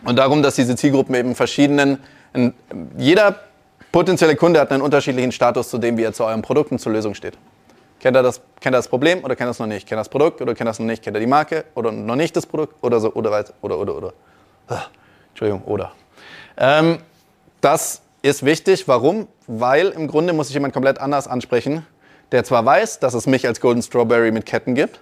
[0.06, 2.00] Und darum, dass diese Zielgruppen eben verschiedenen,
[2.34, 2.54] in,
[2.98, 3.40] jeder
[3.92, 6.92] Potenzielle Kunde hat einen unterschiedlichen Status zu dem, wie er zu eurem Produkt und zur
[6.92, 7.38] Lösung steht.
[8.00, 9.88] Kennt er das, kennt er das Problem oder kennt er es noch nicht?
[9.88, 11.04] Kennt er das Produkt oder kennt er es noch nicht?
[11.04, 13.96] Kennt er die Marke oder noch nicht das Produkt oder so oder weiter oder oder
[13.96, 14.14] oder.
[14.68, 14.86] Ah,
[15.30, 15.92] Entschuldigung, oder.
[16.58, 16.98] Ähm,
[17.62, 18.88] das ist wichtig.
[18.88, 19.28] Warum?
[19.46, 21.86] Weil im Grunde muss ich jemand komplett anders ansprechen,
[22.34, 25.00] der zwar weiß, dass es mich als Golden Strawberry mit Ketten gibt,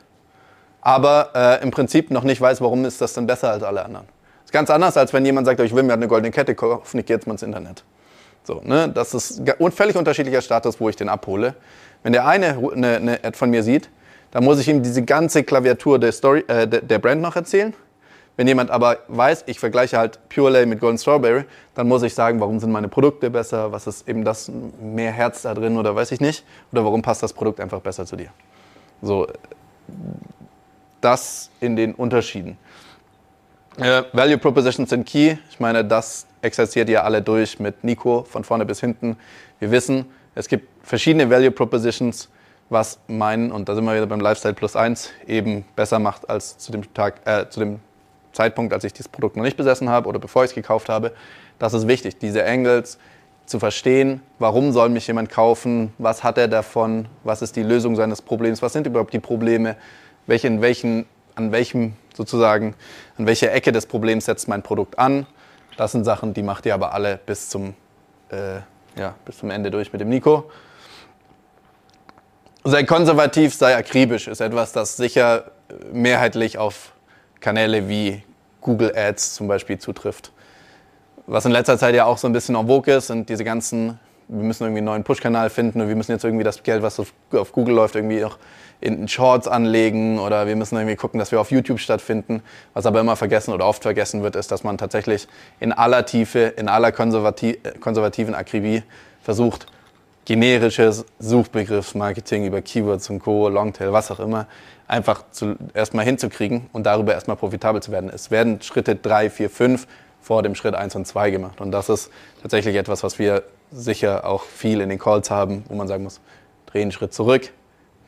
[0.82, 4.06] aber äh, im Prinzip noch nicht weiß, warum ist das denn besser als alle anderen.
[4.42, 7.00] Das ist ganz anders, als wenn jemand sagt, ich will mir eine goldene Kette kaufen,
[7.00, 7.86] ich gehe jetzt mal ins Internet.
[8.44, 8.90] So, ne?
[8.90, 11.56] Das ist ein völlig unterschiedlicher Status, wo ich den abhole.
[12.04, 13.90] Wenn der eine eine, eine Ad von mir sieht,
[14.32, 17.74] dann muss ich ihm diese ganze Klaviatur der, Story, äh, der Brand noch erzählen.
[18.38, 22.14] Wenn jemand aber weiß, ich vergleiche halt Pure Lay mit Golden Strawberry, dann muss ich
[22.14, 24.50] sagen, warum sind meine Produkte besser, was ist eben das
[24.82, 28.06] mehr Herz da drin oder weiß ich nicht, oder warum passt das Produkt einfach besser
[28.06, 28.30] zu dir.
[29.02, 29.28] So,
[31.02, 32.58] das in den Unterschieden.
[33.78, 35.38] Äh, Value Propositions sind key.
[35.50, 39.18] Ich meine, das exerziert ihr alle durch mit Nico von vorne bis hinten.
[39.60, 42.30] Wir wissen, es gibt verschiedene Value Propositions,
[42.70, 46.58] was meinen, und da sind wir wieder beim Lifestyle Plus 1, eben besser macht als
[46.58, 47.80] zu dem, Tag, äh, zu dem
[48.34, 51.14] Zeitpunkt, als ich dieses Produkt noch nicht besessen habe oder bevor ich es gekauft habe.
[51.60, 52.98] Das ist wichtig, diese Angles
[53.46, 57.96] zu verstehen, warum soll mich jemand kaufen, was hat er davon, was ist die Lösung
[57.96, 59.76] seines Problems, was sind überhaupt die Probleme,
[60.26, 62.76] welche, in welchen, an welchem sozusagen,
[63.18, 65.26] an welcher Ecke des Problems setzt mein Produkt an?
[65.78, 67.74] Das sind Sachen, die macht ihr aber alle bis zum,
[68.30, 68.60] äh,
[69.00, 70.50] ja, bis zum Ende durch mit dem Nico.
[72.64, 75.52] Sei konservativ, sei akribisch ist etwas, das sicher
[75.92, 76.94] mehrheitlich auf
[77.42, 78.24] Kanäle wie
[78.62, 80.32] Google Ads zum Beispiel zutrifft.
[81.28, 84.00] Was in letzter Zeit ja auch so ein bisschen en vogue ist, sind diese ganzen,
[84.28, 87.00] wir müssen irgendwie einen neuen Push-Kanal finden und wir müssen jetzt irgendwie das Geld, was
[87.00, 87.14] auf,
[87.52, 88.38] Google läuft, irgendwie auch
[88.80, 92.42] in Shorts anlegen oder wir müssen irgendwie gucken, dass wir auf YouTube stattfinden.
[92.74, 95.28] Was aber immer vergessen oder oft vergessen wird, ist, dass man tatsächlich
[95.60, 98.84] in aller Tiefe, in aller konservati konservativen Akribie
[99.22, 99.68] versucht,
[100.26, 104.48] generisches Suchbegriffsmarketing über Keywords und Co., Longtail, was auch immer,
[104.92, 105.24] einfach
[105.74, 108.12] erstmal hinzukriegen und darüber erstmal profitabel zu werden.
[108.14, 109.88] Es werden Schritte 3, 4, 5
[110.20, 111.62] vor dem Schritt 1 und 2 gemacht.
[111.62, 115.76] Und das ist tatsächlich etwas, was wir sicher auch viel in den Calls haben, wo
[115.76, 116.20] man sagen muss,
[116.66, 117.54] dreh einen Schritt zurück,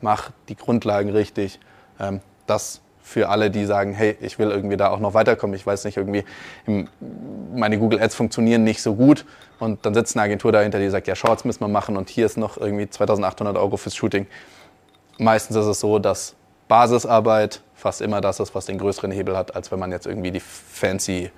[0.02, 1.58] mach die Grundlagen richtig.
[1.98, 5.56] Ähm, das für alle, die sagen, hey, ich will irgendwie da auch noch weiterkommen.
[5.56, 6.24] Ich weiß nicht, irgendwie
[7.54, 9.24] meine Google Ads funktionieren nicht so gut.
[9.58, 12.26] Und dann sitzt eine Agentur dahinter, die sagt, ja, Shorts müssen wir machen und hier
[12.26, 14.26] ist noch irgendwie 2800 Euro fürs Shooting.
[15.18, 16.34] Meistens ist es so, dass
[16.68, 20.30] Basisarbeit fast immer das ist, was den größeren Hebel hat, als wenn man jetzt irgendwie
[20.30, 21.30] die fancy,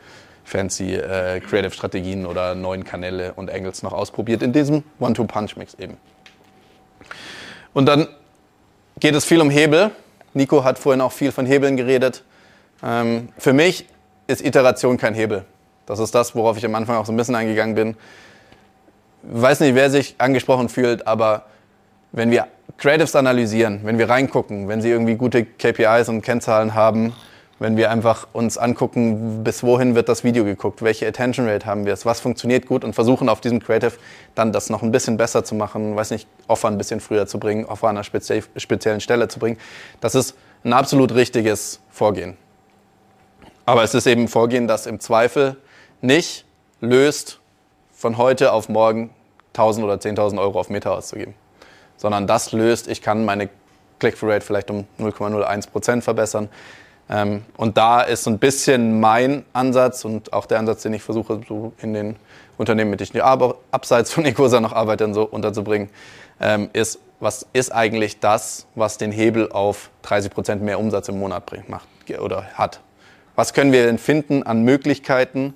[0.45, 4.43] fancy äh, Creative-Strategien oder neuen Kanäle und Angles noch ausprobiert.
[4.43, 5.97] In diesem One-Two-Punch-Mix eben.
[7.75, 8.07] Und dann
[9.01, 9.91] geht es viel um Hebel.
[10.35, 12.23] Nico hat vorhin auch viel von Hebeln geredet.
[12.83, 13.87] Ähm, für mich
[14.29, 15.45] ist Iteration kein Hebel.
[15.87, 17.97] Das ist das, worauf ich am Anfang auch so ein bisschen eingegangen bin.
[19.23, 21.47] Weiß nicht, wer sich angesprochen fühlt, aber
[22.13, 22.47] wenn wir
[22.79, 27.15] Creatives analysieren, wenn wir reingucken, wenn sie irgendwie gute KPIs und Kennzahlen haben,
[27.59, 31.87] wenn wir einfach uns angucken, bis wohin wird das Video geguckt, welche Attention Rate haben
[31.87, 33.93] wir, was funktioniert gut und versuchen auf diesem Creative
[34.35, 37.39] dann das noch ein bisschen besser zu machen, weiß nicht, Offer ein bisschen früher zu
[37.39, 39.57] bringen, Offer an einer speziellen Stelle zu bringen.
[40.03, 42.37] Das ist ein absolut richtiges Vorgehen.
[43.65, 45.57] Aber es ist eben ein Vorgehen, das im Zweifel
[46.03, 46.45] nicht
[46.83, 47.41] löst,
[47.95, 49.09] von heute auf morgen
[49.55, 51.35] 1000 oder 10.000 Euro auf Meta auszugeben,
[51.97, 53.49] sondern das löst, ich kann meine
[53.99, 56.49] Click-Through-Rate vielleicht um 0,01 Prozent verbessern.
[57.09, 61.03] Ähm, und da ist so ein bisschen mein Ansatz und auch der Ansatz, den ich
[61.03, 62.17] versuche, so in den
[62.59, 65.89] Unternehmen, mit denen ich abseits von Ecosa noch arbeite, so unterzubringen,
[66.41, 71.19] ähm, ist, was ist eigentlich das, was den Hebel auf 30 Prozent mehr Umsatz im
[71.19, 71.89] Monat bringt, macht
[72.21, 72.81] oder hat?
[73.37, 75.55] Was können wir denn finden an Möglichkeiten,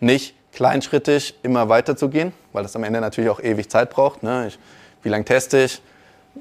[0.00, 4.22] nicht kleinschrittig immer weiterzugehen, weil das am Ende natürlich auch ewig Zeit braucht.
[4.22, 4.48] Ne?
[4.48, 4.58] Ich,
[5.02, 5.82] wie lange teste ich?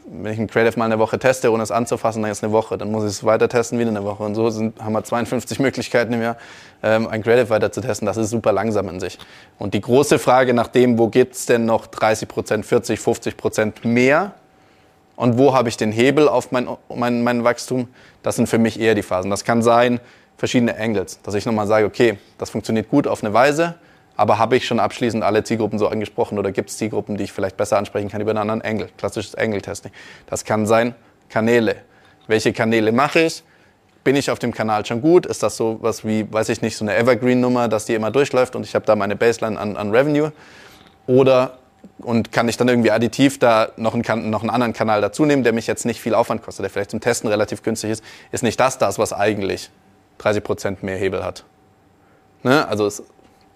[0.06, 2.54] wenn ich ein Creative mal eine Woche teste, ohne es anzufassen, dann ist es eine
[2.54, 2.78] Woche.
[2.78, 4.24] Dann muss ich es weiter testen, wieder eine Woche.
[4.24, 6.38] Und so sind, haben wir 52 Möglichkeiten im Jahr,
[6.84, 8.06] ähm, ein Creative weiter zu testen.
[8.06, 9.18] Das ist super langsam in sich.
[9.58, 13.38] Und die große Frage nach dem, wo gibt es denn noch 30 Prozent, 40, 50
[13.38, 14.34] Prozent mehr?
[15.16, 17.88] Und wo habe ich den Hebel auf mein, mein, mein Wachstum?
[18.24, 19.30] Das sind für mich eher die Phasen.
[19.30, 20.00] Das kann sein,
[20.38, 21.20] verschiedene Angles.
[21.24, 23.76] Dass ich nochmal sage, okay, das funktioniert gut auf eine Weise,
[24.20, 27.32] aber habe ich schon abschließend alle Zielgruppen so angesprochen oder gibt es Zielgruppen, die ich
[27.32, 28.90] vielleicht besser ansprechen kann über einen anderen Angle?
[28.98, 29.94] Klassisches Angle-Testing.
[30.28, 30.94] Das kann sein
[31.30, 31.78] Kanäle.
[32.28, 33.44] Welche Kanäle mache ich?
[34.04, 35.26] Bin ich auf dem Kanal schon gut?
[35.26, 38.58] Ist das so was wie, weiß ich nicht, so eine Evergreen-Nummer, dass die immer durchläuft
[38.58, 40.34] und ich habe da meine Baseline an, an Revenue?
[41.08, 41.60] Oder
[42.00, 45.46] und kann ich dann irgendwie additiv da noch einen, noch einen anderen Kanal dazu nehmen,
[45.46, 48.04] der mich jetzt nicht viel Aufwand kostet, der vielleicht zum Testen relativ günstig ist,
[48.34, 49.70] ist nicht das das, was eigentlich
[50.20, 51.46] 30% mehr Hebel hat.
[52.44, 52.68] Ne?
[52.68, 53.02] Also es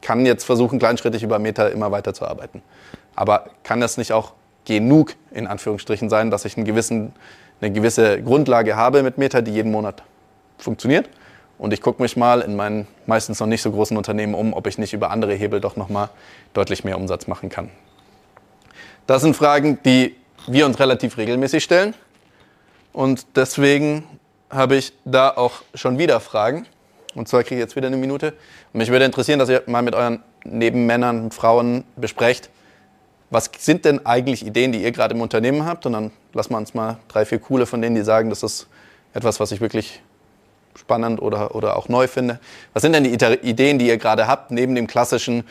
[0.03, 2.61] kann jetzt versuchen, kleinschrittig über Meta immer weiter zu arbeiten.
[3.15, 4.33] Aber kann das nicht auch
[4.65, 7.13] genug, in Anführungsstrichen, sein, dass ich einen gewissen,
[7.61, 10.03] eine gewisse Grundlage habe mit Meta, die jeden Monat
[10.57, 11.09] funktioniert?
[11.57, 14.67] Und ich gucke mich mal in meinen meistens noch nicht so großen Unternehmen um, ob
[14.67, 16.09] ich nicht über andere Hebel doch nochmal
[16.53, 17.69] deutlich mehr Umsatz machen kann.
[19.07, 20.15] Das sind Fragen, die
[20.47, 21.93] wir uns relativ regelmäßig stellen.
[22.91, 24.03] Und deswegen
[24.49, 26.65] habe ich da auch schon wieder Fragen.
[27.15, 28.33] Und zwar kriege ich jetzt wieder eine Minute.
[28.73, 32.49] Und mich würde interessieren, dass ihr mal mit euren Nebenmännern Frauen besprecht,
[33.29, 35.85] was sind denn eigentlich Ideen, die ihr gerade im Unternehmen habt?
[35.85, 38.67] Und dann lassen wir uns mal drei, vier coole von denen, die sagen, das ist
[39.13, 40.01] etwas, was ich wirklich
[40.75, 42.39] spannend oder, oder auch neu finde.
[42.73, 45.43] Was sind denn die Ideen, die ihr gerade habt, neben dem klassischen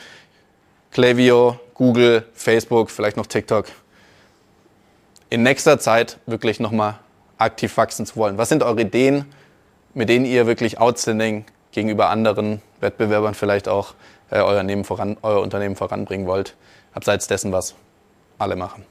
[0.93, 3.67] Klaviyo, Google, Facebook, vielleicht noch TikTok?
[5.31, 6.99] In nächster Zeit wirklich nochmal
[7.39, 8.39] aktiv wachsen zu wollen.
[8.39, 9.27] Was sind eure Ideen,
[9.95, 13.95] mit denen ihr wirklich outstanding gegenüber anderen Wettbewerbern vielleicht auch
[14.31, 16.55] äh, euer, Unternehmen voran, euer Unternehmen voranbringen wollt,
[16.95, 17.75] abseits dessen, was
[18.39, 18.85] alle machen.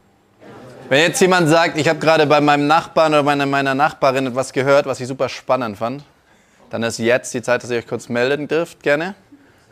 [0.90, 4.52] Wenn jetzt jemand sagt, ich habe gerade bei meinem Nachbarn oder meiner, meiner Nachbarin etwas
[4.52, 6.04] gehört, was ich super spannend fand,
[6.70, 9.16] dann ist jetzt die Zeit, dass ihr euch kurz melden dürft, gerne.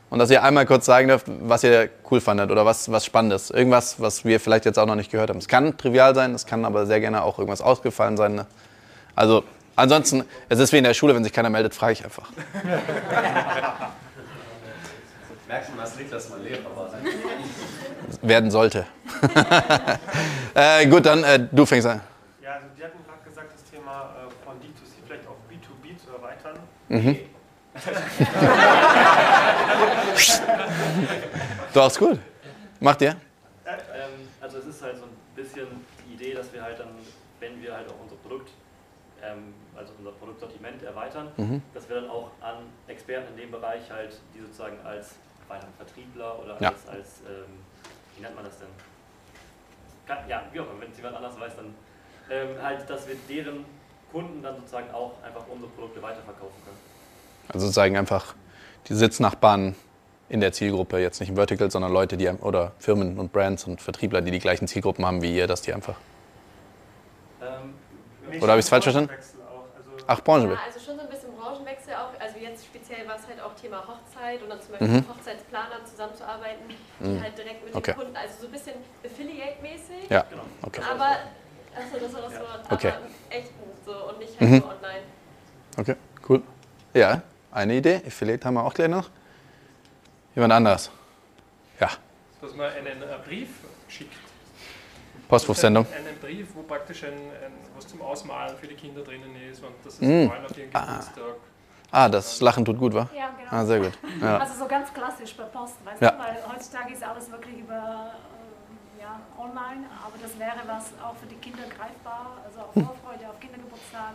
[0.09, 3.51] Und dass ihr einmal kurz sagen dürft, was ihr cool fandet oder was, was Spannendes.
[3.51, 5.37] Irgendwas, was wir vielleicht jetzt auch noch nicht gehört haben.
[5.37, 8.35] Es kann trivial sein, es kann aber sehr gerne auch irgendwas ausgefallen sein.
[8.35, 8.45] Ne?
[9.15, 9.43] Also
[9.79, 12.29] Ansonsten, es ist wie in der Schule, wenn sich keiner meldet, frage ich einfach.
[15.47, 16.91] Merkst du, was liegt, dass man Lehrer war?
[18.21, 18.85] Werden sollte.
[20.53, 22.01] äh, gut, dann äh, du fängst an.
[22.43, 26.11] Ja, also die hatten gerade gesagt, das Thema äh, von D2C vielleicht auf B2B zu
[26.11, 26.59] erweitern.
[26.89, 27.17] Mhm.
[31.73, 32.19] du hast gut.
[32.81, 33.11] Macht ihr?
[33.11, 33.17] Ähm,
[34.41, 35.67] also es ist halt so ein bisschen
[36.05, 36.89] die Idee, dass wir halt dann,
[37.39, 38.49] wenn wir halt auch unser Produkt
[39.23, 39.53] ähm,
[40.39, 41.61] Produktsortiment erweitern, mhm.
[41.73, 42.55] dass wir dann auch an
[42.87, 45.15] Experten in dem Bereich halt, die sozusagen als
[45.47, 46.69] weiteren Vertriebler oder ja.
[46.69, 47.53] als, als ähm,
[48.15, 48.67] wie nennt man das denn?
[50.27, 51.73] Ja, wie auch immer, wenn es jemand anders weiß, dann
[52.31, 53.65] ähm, halt, dass wir deren
[54.11, 56.77] Kunden dann sozusagen auch einfach unsere Produkte weiterverkaufen können.
[57.47, 58.33] Also sozusagen einfach
[58.87, 59.75] die Sitznachbarn
[60.29, 63.81] in der Zielgruppe, jetzt nicht im Vertical, sondern Leute, die oder Firmen und Brands und
[63.81, 65.95] Vertriebler, die die gleichen Zielgruppen haben wie ihr, dass die einfach.
[67.41, 69.11] Ähm, oder habe ich es falsch verstanden?
[70.11, 70.57] Ach, Branchenwechsel.
[70.57, 71.29] Ja, also schon so ein bisschen
[72.59, 76.65] jetzt speziell war es halt auch Thema Hochzeit und dann zum Beispiel mit Hochzeitsplanern zusammenzuarbeiten,
[76.99, 77.91] die halt direkt mit Okay.
[77.91, 78.73] den Kunden, also so ein bisschen
[79.05, 80.09] Affiliate-mäßig.
[80.09, 80.43] Ja, Genau.
[80.63, 80.81] okay.
[80.89, 81.17] Aber,
[81.75, 82.93] achso, das war das Wort, aber Okay.
[83.29, 84.57] im echten so und nicht halt Mhm.
[84.59, 85.03] nur online.
[85.77, 85.95] Okay,
[86.27, 86.41] cool.
[86.93, 88.01] Ja, eine Idee.
[88.05, 89.09] Affiliate haben wir auch gleich noch.
[90.35, 90.89] Jemand anders?
[91.79, 91.89] Ja,
[92.41, 93.49] Dass man einen äh, Brief
[93.87, 94.28] schickt.
[95.29, 95.85] Postwurfsendung.
[95.85, 99.75] Einen Brief, wo praktisch ein, ein, was zum Ausmalen für die Kinder drinnen ist und
[99.85, 100.25] das ist Mm.
[100.25, 100.85] vor allem auf ihren Ah.
[100.97, 101.35] Geburtstag.
[101.91, 103.07] Ah, das Lachen tut gut, wa?
[103.15, 103.49] Ja, genau.
[103.51, 103.93] Ah, sehr gut.
[104.21, 104.37] Ja.
[104.39, 106.11] Also so ganz klassisch per Post, weißt Ja.
[106.11, 111.15] du, weil heutzutage ist alles wirklich über ähm, ja, online, aber das wäre was auch
[111.15, 114.13] für die Kinder greifbar, also auf Vorfreude, auf Kindergeburtstag.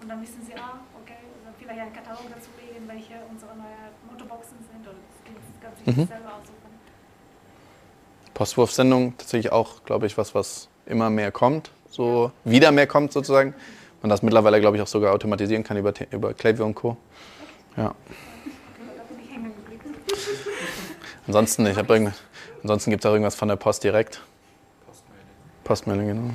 [0.00, 3.92] Und dann wissen sie, ah, okay, also vielleicht einen Katalog dazu legen, welche unsere neuen
[4.08, 6.04] Motorboxen sind oder das Kind kann sich Mhm.
[6.08, 6.65] selber aussuchen.
[8.40, 13.54] Postwurfsendung tatsächlich auch, glaube ich, was, was immer mehr kommt, so wieder mehr kommt sozusagen.
[14.02, 16.98] Man das mittlerweile, glaube ich, auch sogar automatisieren kann über, über Klaviyo und Co.
[17.78, 17.84] Ja.
[17.84, 17.94] Da.
[21.26, 22.12] Ansonsten, ich habe irgend,
[22.62, 24.20] ansonsten gibt es auch irgendwas von der Post direkt.
[25.64, 26.30] Postmeldung, genau.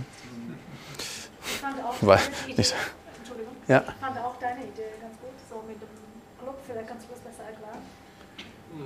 [1.45, 2.75] Ich fand auch Weil- Idee, nicht-
[3.19, 3.83] Entschuldigung, Ja.
[3.87, 5.87] ich fand auch deine Idee ganz gut, so mit dem
[6.41, 7.77] Club, vielleicht kannst du das besser erklären.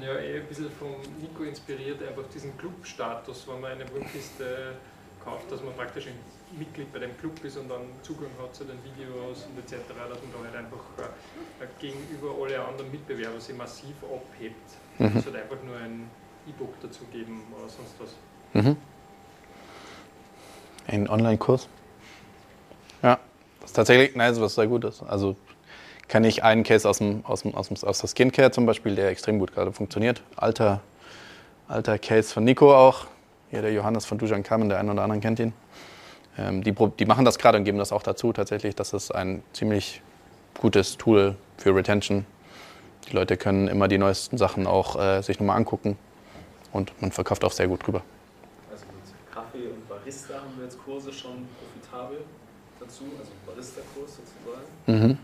[0.01, 4.75] Ja, eh ein bisschen von Nico inspiriert, einfach diesen Club-Status, wenn man eine Wurmkiste
[5.23, 6.17] kauft, dass man praktisch ein
[6.57, 10.21] Mitglied bei dem Club ist und dann Zugang hat zu den Videos und etc., dass
[10.21, 10.83] man da halt einfach
[11.59, 14.69] äh, gegenüber alle anderen Mitbewerber sich massiv abhebt.
[14.99, 15.17] Mhm.
[15.17, 16.09] Es hat einfach nur ein
[16.47, 18.09] E-Book dazu geben oder sonst was.
[18.53, 18.77] Mhm.
[20.87, 21.67] Ein Online-Kurs?
[23.01, 23.19] Ja,
[23.59, 25.01] das ist tatsächlich, nein, was sehr gut ist.
[25.03, 25.35] Also
[26.07, 28.95] kann ich einen Case aus, dem, aus, dem, aus, dem, aus der Skincare zum Beispiel,
[28.95, 30.21] der extrem gut gerade funktioniert.
[30.35, 30.81] Alter,
[31.67, 33.07] alter Case von Nico auch.
[33.49, 35.53] Hier der Johannes von Dujan Kamen, der eine oder andere kennt ihn.
[36.37, 38.75] Ähm, die, die machen das gerade und geben das auch dazu tatsächlich.
[38.75, 40.01] Das ist ein ziemlich
[40.59, 42.25] gutes Tool für Retention.
[43.07, 45.97] Die Leute können immer die neuesten Sachen auch äh, sich nochmal angucken
[46.71, 48.01] und man verkauft auch sehr gut drüber.
[48.71, 52.17] Also mit Kaffee und Barista haben wir jetzt Kurse schon profitabel
[52.79, 55.09] dazu, also Barista-Kurs sozusagen.
[55.09, 55.17] Mhm.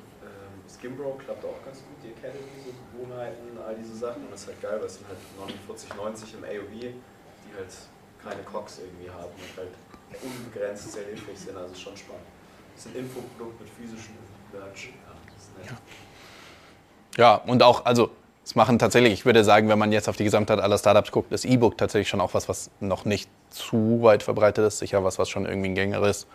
[0.82, 4.26] Skimbro klappt auch ganz gut, die Academy, so Gewohnheiten, all diese Sachen.
[4.26, 7.70] Und das ist halt geil, weil es sind halt 49,90 im AOV, die halt
[8.24, 9.70] keine Cox irgendwie haben und halt
[10.24, 11.56] unbegrenzt sehr hilfreich sind.
[11.56, 12.26] Also schon spannend.
[12.76, 14.16] Das ist ein Infoprodukt mit physischem
[14.52, 14.94] Merch.
[15.64, 15.78] Ja.
[17.18, 18.10] Ja, und auch, also
[18.52, 21.32] es machen tatsächlich, ich würde sagen, wenn man jetzt auf die Gesamtheit aller Startups guckt,
[21.32, 24.80] ist E-Book tatsächlich schon auch was, was noch nicht zu weit verbreitet ist.
[24.80, 26.28] Sicher was, was schon irgendwie ein gängeres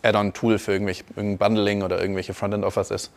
[0.00, 3.10] Add-on-Tool für irgendwelche, irgendein Bundling oder irgendwelche Frontend-Offers ist.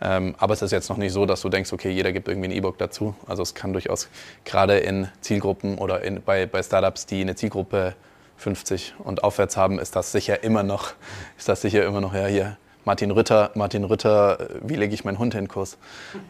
[0.00, 2.46] Ähm, aber es ist jetzt noch nicht so, dass du denkst, okay, jeder gibt irgendwie
[2.46, 3.16] ein E-Book dazu.
[3.26, 4.08] Also es kann durchaus
[4.44, 7.96] gerade in Zielgruppen oder in, bei, bei Startups, die eine Zielgruppe
[8.36, 10.92] 50 und aufwärts haben, ist das sicher immer noch,
[11.36, 15.04] ist das sicher immer noch, ja, hier, Martin Rütter, Martin Rütter, äh, wie lege ich
[15.04, 15.76] meinen Hund in Kurs?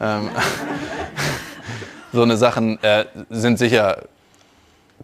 [0.01, 0.31] Ähm,
[2.13, 4.05] so eine Sachen äh, sind sicher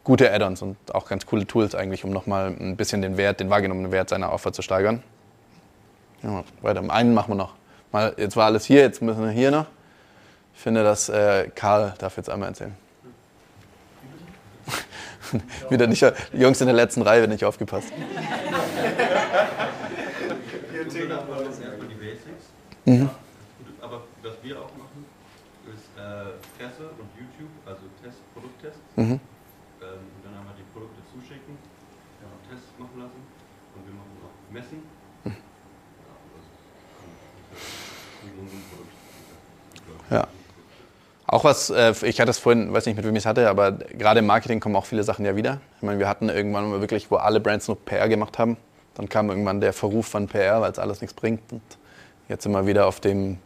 [0.04, 3.50] gute Add-ons und auch ganz coole Tools eigentlich, um nochmal ein bisschen den Wert, den
[3.50, 5.02] wahrgenommenen Wert seiner Offer zu steigern.
[6.22, 6.82] Ja, weiter.
[6.88, 7.54] Einen machen wir noch.
[7.90, 9.66] Mal, jetzt war alles hier, jetzt müssen wir hier noch.
[10.54, 12.74] Ich finde, dass äh, Karl darf jetzt einmal erzählen.
[15.70, 17.92] Wieder nicht, die Jungs in der letzten Reihe werden nicht aufgepasst.
[22.84, 23.10] Mhm.
[23.80, 25.04] Aber was wir auch machen,
[25.72, 28.81] ist äh, Presse und YouTube, also Test, Produkttest.
[28.96, 29.02] Mhm.
[29.02, 29.18] Ähm,
[29.80, 31.56] und dann einmal die Produkte zuschicken,
[32.20, 33.20] ja, Tests machen lassen
[33.74, 34.78] und wir machen auch Messen.
[35.24, 35.30] Mhm.
[35.30, 36.14] Ja,
[37.50, 37.62] das
[38.30, 38.92] ist ein Produkt.
[40.10, 40.28] Ja.
[41.26, 43.72] Auch was, äh, ich hatte es vorhin, weiß nicht, mit wem ich es hatte, aber
[43.72, 45.60] gerade im Marketing kommen auch viele Sachen ja wieder.
[45.76, 48.58] Ich meine, wir hatten irgendwann mal wirklich, wo alle Brands nur PR gemacht haben.
[48.94, 51.40] Dann kam irgendwann der Verruf von PR, weil es alles nichts bringt.
[51.50, 51.62] Und
[52.28, 53.38] jetzt sind wir wieder auf dem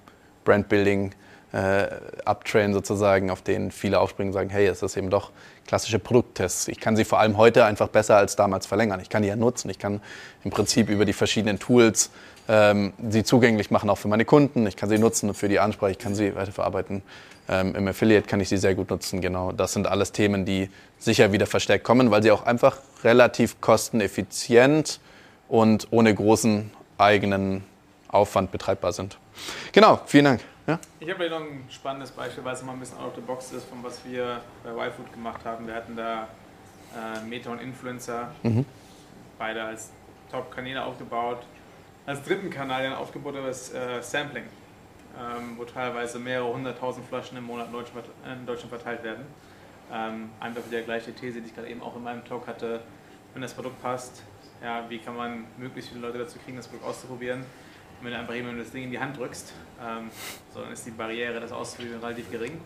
[0.45, 1.15] Brandbuilding äh,
[1.53, 5.31] Uptrain sozusagen, auf den viele aufspringen und sagen, hey, es ist eben doch
[5.67, 6.69] klassische Produkttests.
[6.69, 9.01] Ich kann sie vor allem heute einfach besser als damals verlängern.
[9.01, 9.71] Ich kann die ja nutzen.
[9.71, 10.01] Ich kann
[10.45, 12.11] im Prinzip über die verschiedenen Tools
[12.49, 14.67] ähm, sie zugänglich machen, auch für meine Kunden.
[14.67, 17.03] Ich kann sie nutzen für die Ansprache, ich kann sie weiterverarbeiten.
[17.49, 19.53] Ähm, Im Affiliate kann ich sie sehr gut nutzen, genau.
[19.53, 25.01] Das sind alles Themen, die sicher wieder verstärkt kommen, weil sie auch einfach relativ kosteneffizient
[25.49, 27.65] und ohne großen eigenen
[28.09, 29.19] Aufwand betreibbar sind.
[29.73, 30.56] Genau, vielen Dank.
[30.67, 30.79] Ja?
[31.01, 33.21] Ich habe vielleicht noch ein spannendes Beispiel, weil es immer ein bisschen out of the
[33.21, 35.67] box ist, von was wir bei YFood gemacht haben.
[35.67, 36.29] Wir hatten da
[36.95, 38.65] äh, Meta und Influencer, Mhm.
[39.39, 39.91] beide als
[40.31, 41.43] Top-Kanäle aufgebaut.
[42.07, 44.45] Als dritten Kanal dann aufgebaut das äh, Sampling,
[45.19, 47.73] ähm, wo teilweise mehrere hunderttausend Flaschen im Monat in
[48.47, 49.27] Deutschland, verteilt werden.
[49.93, 52.81] Ähm, einfach wieder die gleiche These, die ich gerade eben auch in meinem Talk hatte.
[53.33, 54.23] Wenn das Produkt passt,
[54.63, 57.45] ja, wie kann man möglichst viele Leute dazu kriegen, das Produkt auszuprobieren?
[58.03, 60.11] Wenn du einfach jemandem das Ding in die Hand drückst, ähm,
[60.53, 62.61] so, dann ist die Barriere, das auszuprobieren, relativ gering.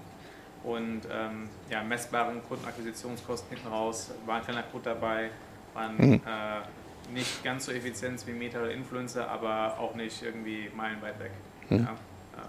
[0.62, 5.30] Und ähm, ja, messbaren Kundenakquisitionskosten hinten raus, war ein kleiner Code dabei,
[5.72, 6.14] waren Mhm.
[6.26, 11.30] äh, nicht ganz so effizient wie Meta oder Influencer, aber auch nicht irgendwie meilenweit weg.
[11.70, 11.78] Mhm.
[11.78, 11.90] Ja,
[12.36, 12.48] ähm,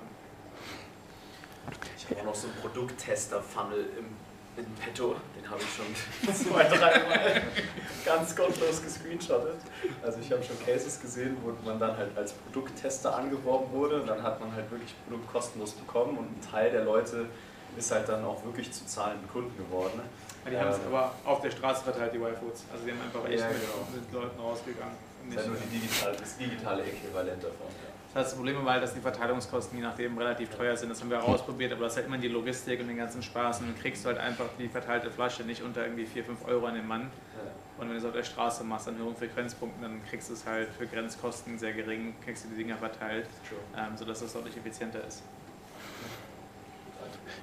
[1.97, 4.05] Ich habe auch noch so einen Produkttester-Funnel im,
[4.65, 5.15] in petto.
[5.37, 7.41] Den habe ich schon zwei, dreimal
[8.05, 9.57] ganz gottlos gescreenshottet.
[10.03, 14.07] Also ich habe schon Cases gesehen, wo man dann halt als Produkttester angeworben wurde und
[14.07, 17.27] dann hat man halt wirklich Produkt kostenlos bekommen und ein Teil der Leute
[17.77, 20.01] ist halt dann auch wirklich zu zahlenden Kunden geworden.
[20.49, 22.65] die haben es Ähm, aber auf der Straße verteilt, die Y-Foods.
[22.71, 23.87] Also die haben einfach echt Ja, mit, genau.
[23.93, 24.95] mit Leuten rausgegangen.
[25.29, 27.67] Das ist ja nur die digitale, das digitale Äquivalent davon.
[27.69, 28.00] Ja.
[28.13, 30.89] Das heißt, das Problem war halt, dass die Verteilungskosten je nachdem relativ teuer sind.
[30.89, 33.61] Das haben wir ausprobiert, aber das ist halt immer die Logistik und den ganzen Spaß.
[33.61, 36.65] Und dann kriegst du halt einfach die verteilte Flasche nicht unter irgendwie 4, 5 Euro
[36.65, 37.09] an den Mann.
[37.77, 40.45] Und wenn du es auf der Straße machst, an höheren Frequenzpunkten, dann kriegst du es
[40.45, 43.27] halt für Grenzkosten sehr gering, kriegst du die Dinger verteilt,
[43.77, 45.23] ähm, sodass das deutlich effizienter ist.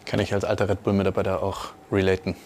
[0.04, 2.37] Kann ich als alter Red Bull-Mitarbeiter auch relaten.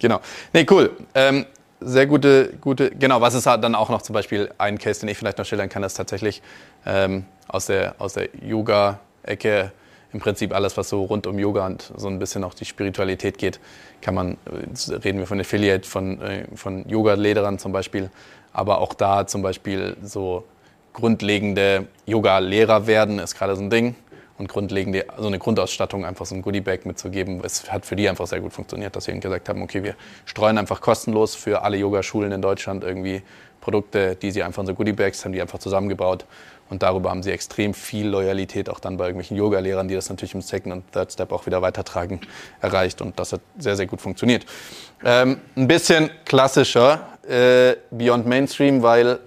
[0.00, 0.20] Genau.
[0.52, 0.90] Nee, cool.
[1.14, 1.46] Ähm,
[1.80, 5.18] sehr gute, gute, genau, was ist dann auch noch zum Beispiel ein Case, den ich
[5.18, 6.42] vielleicht noch schildern kann, ist tatsächlich
[6.86, 9.72] ähm, aus der, aus der Yoga-Ecke
[10.12, 13.36] im Prinzip alles, was so rund um Yoga und so ein bisschen auch die Spiritualität
[13.36, 13.58] geht,
[14.00, 18.10] kann man, äh, reden wir von Affiliate, von, äh, von Yoga-Lehrern zum Beispiel,
[18.52, 20.44] aber auch da zum Beispiel so
[20.92, 23.96] grundlegende Yoga-Lehrer werden, ist gerade so ein Ding.
[24.36, 28.26] Und grundlegende, so eine Grundausstattung, einfach so ein Goodie-Bag mitzugeben, es hat für die einfach
[28.26, 29.94] sehr gut funktioniert, dass sie eben gesagt haben, okay, wir
[30.24, 33.22] streuen einfach kostenlos für alle Yogaschulen in Deutschland irgendwie
[33.60, 36.26] Produkte, die sie einfach in so Goodie-Bags haben, die einfach zusammengebaut.
[36.68, 40.34] Und darüber haben sie extrem viel Loyalität auch dann bei irgendwelchen Yoga-Lehrern, die das natürlich
[40.34, 42.20] im Second und Third Step auch wieder weitertragen,
[42.60, 43.00] erreicht.
[43.00, 44.46] Und das hat sehr, sehr gut funktioniert.
[45.04, 49.20] Ähm, ein bisschen klassischer, äh, Beyond Mainstream, weil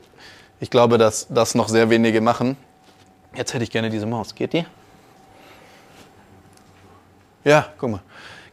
[0.60, 2.58] ich glaube, dass das noch sehr wenige machen.
[3.36, 4.34] Jetzt hätte ich gerne diese Maus.
[4.34, 4.66] Geht die?
[7.48, 8.02] Ja, guck mal.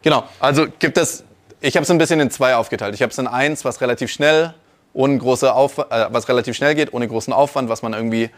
[0.02, 1.24] Genau, also gibt es,
[1.60, 2.94] ich habe es ein bisschen in zwei aufgeteilt.
[2.94, 4.54] Ich habe es in eins, was relativ schnell,
[4.92, 8.30] ohne große Aufwand, äh, was relativ schnell geht, ohne großen Aufwand, was man irgendwie,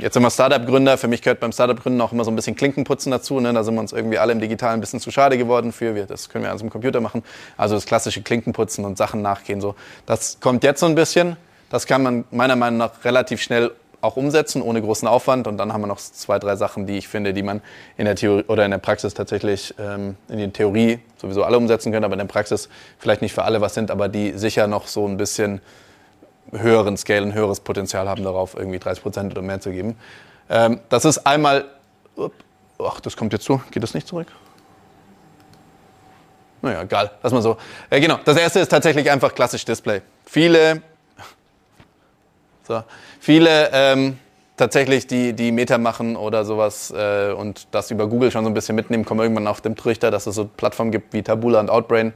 [0.00, 3.12] jetzt sind wir Startup-Gründer, für mich gehört beim Startup-Gründen auch immer so ein bisschen Klinkenputzen
[3.12, 3.38] dazu.
[3.38, 3.52] Ne?
[3.52, 6.06] Da sind wir uns irgendwie alle im Digitalen ein bisschen zu schade geworden für, wir,
[6.06, 7.22] das können wir alles im Computer machen.
[7.56, 9.60] Also das klassische Klinkenputzen und Sachen nachgehen.
[9.60, 9.76] So.
[10.06, 11.36] Das kommt jetzt so ein bisschen.
[11.70, 15.46] Das kann man meiner Meinung nach relativ schnell auch umsetzen, ohne großen Aufwand.
[15.46, 17.60] Und dann haben wir noch zwei, drei Sachen, die ich finde, die man
[17.96, 21.92] in der Theorie oder in der Praxis tatsächlich ähm, in der Theorie sowieso alle umsetzen
[21.92, 24.86] können, aber in der Praxis vielleicht nicht für alle was sind, aber die sicher noch
[24.86, 25.60] so ein bisschen
[26.52, 29.96] höheren Scale, ein höheres Potenzial haben, darauf irgendwie 30 Prozent oder mehr zu geben.
[30.48, 31.66] Ähm, das ist einmal,
[32.78, 34.28] ach, das kommt jetzt zu, geht das nicht zurück?
[36.62, 37.56] Naja, egal, lass mal so.
[37.90, 40.02] Äh, genau, das erste ist tatsächlich einfach klassisch Display.
[40.24, 40.82] Viele
[42.68, 42.82] so.
[43.18, 44.18] Viele ähm,
[44.58, 48.54] tatsächlich, die, die Meta machen oder sowas äh, und das über Google schon so ein
[48.54, 51.70] bisschen mitnehmen, kommen irgendwann auf den Trichter, dass es so Plattformen gibt wie Taboola und
[51.70, 52.12] Outbrain.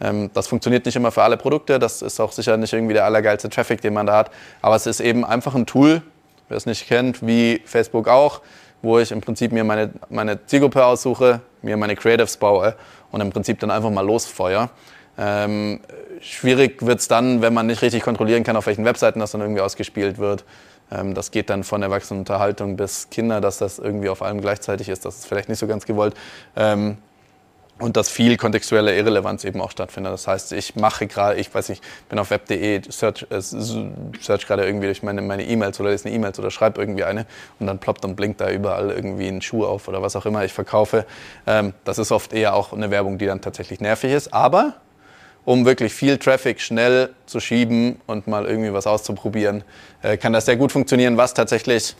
[0.00, 1.78] Ähm, das funktioniert nicht immer für alle Produkte.
[1.78, 4.30] Das ist auch sicher nicht irgendwie der allergeilste Traffic, den man da hat.
[4.60, 6.02] Aber es ist eben einfach ein Tool,
[6.48, 8.42] wer es nicht kennt, wie Facebook auch,
[8.82, 12.74] wo ich im Prinzip mir meine, meine Zielgruppe aussuche, mir meine Creatives baue
[13.10, 14.68] und im Prinzip dann einfach mal losfeuer.
[15.18, 15.80] Ähm,
[16.20, 19.40] schwierig wird es dann, wenn man nicht richtig kontrollieren kann, auf welchen Webseiten das dann
[19.40, 20.44] irgendwie ausgespielt wird.
[20.90, 25.04] Ähm, das geht dann von Erwachsenenunterhaltung bis Kinder, dass das irgendwie auf allem gleichzeitig ist.
[25.04, 26.14] Das ist vielleicht nicht so ganz gewollt.
[26.56, 26.98] Ähm,
[27.80, 30.12] und dass viel kontextuelle Irrelevanz eben auch stattfindet.
[30.12, 34.64] Das heißt, ich mache gerade, ich weiß nicht, bin auf web.de, search, äh, search gerade
[34.64, 37.26] irgendwie durch meine meine E-Mails oder lese eine E-Mails oder schreibe irgendwie eine
[37.58, 40.44] und dann ploppt und blinkt da überall irgendwie ein Schuh auf oder was auch immer
[40.44, 41.04] ich verkaufe.
[41.46, 44.32] Ähm, das ist oft eher auch eine Werbung, die dann tatsächlich nervig ist.
[44.32, 44.74] Aber
[45.44, 49.64] um wirklich viel Traffic schnell zu schieben und mal irgendwie was auszuprobieren,
[50.02, 51.16] äh, kann das sehr gut funktionieren.
[51.16, 51.94] Was tatsächlich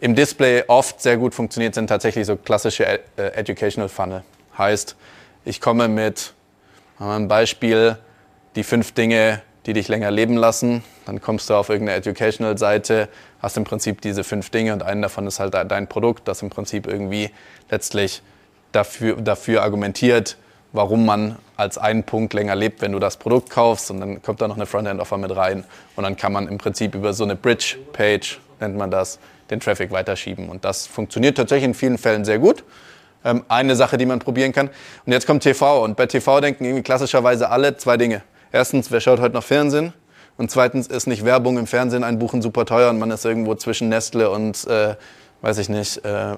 [0.00, 4.22] im Display oft sehr gut funktioniert, sind tatsächlich so klassische äh, Educational Funnel.
[4.56, 4.96] Heißt,
[5.44, 6.32] ich komme mit
[6.98, 7.98] ein Beispiel,
[8.56, 10.84] die fünf Dinge, die dich länger leben lassen.
[11.06, 13.08] Dann kommst du auf irgendeine Educational-Seite,
[13.40, 16.50] hast im Prinzip diese fünf Dinge und einen davon ist halt dein Produkt, das im
[16.50, 17.30] Prinzip irgendwie
[17.70, 18.22] letztlich
[18.72, 20.36] dafür, dafür argumentiert,
[20.72, 23.90] warum man als einen Punkt länger lebt, wenn du das Produkt kaufst.
[23.90, 25.64] Und dann kommt da noch eine Frontend-Offer mit rein.
[25.96, 29.18] Und dann kann man im Prinzip über so eine Bridge-Page, nennt man das,
[29.50, 30.48] den Traffic weiterschieben.
[30.48, 32.64] Und das funktioniert tatsächlich in vielen Fällen sehr gut.
[33.24, 34.68] Ähm, eine Sache, die man probieren kann.
[35.06, 35.84] Und jetzt kommt TV.
[35.84, 38.22] Und bei TV denken irgendwie klassischerweise alle zwei Dinge.
[38.52, 39.92] Erstens, wer schaut heute noch Fernsehen?
[40.36, 43.88] Und zweitens ist nicht Werbung im Fernsehen einbuchen super teuer und man ist irgendwo zwischen
[43.88, 44.96] Nestle und äh,
[45.44, 46.36] weiß ich nicht, äh,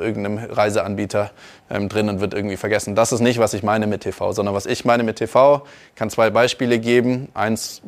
[0.00, 1.30] irgendeinem Reiseanbieter
[1.70, 2.96] ähm, drin und wird irgendwie vergessen.
[2.96, 5.62] Das ist nicht, was ich meine mit TV, sondern was ich meine mit TV,
[5.94, 7.28] kann zwei Beispiele geben.
[7.34, 7.82] Eins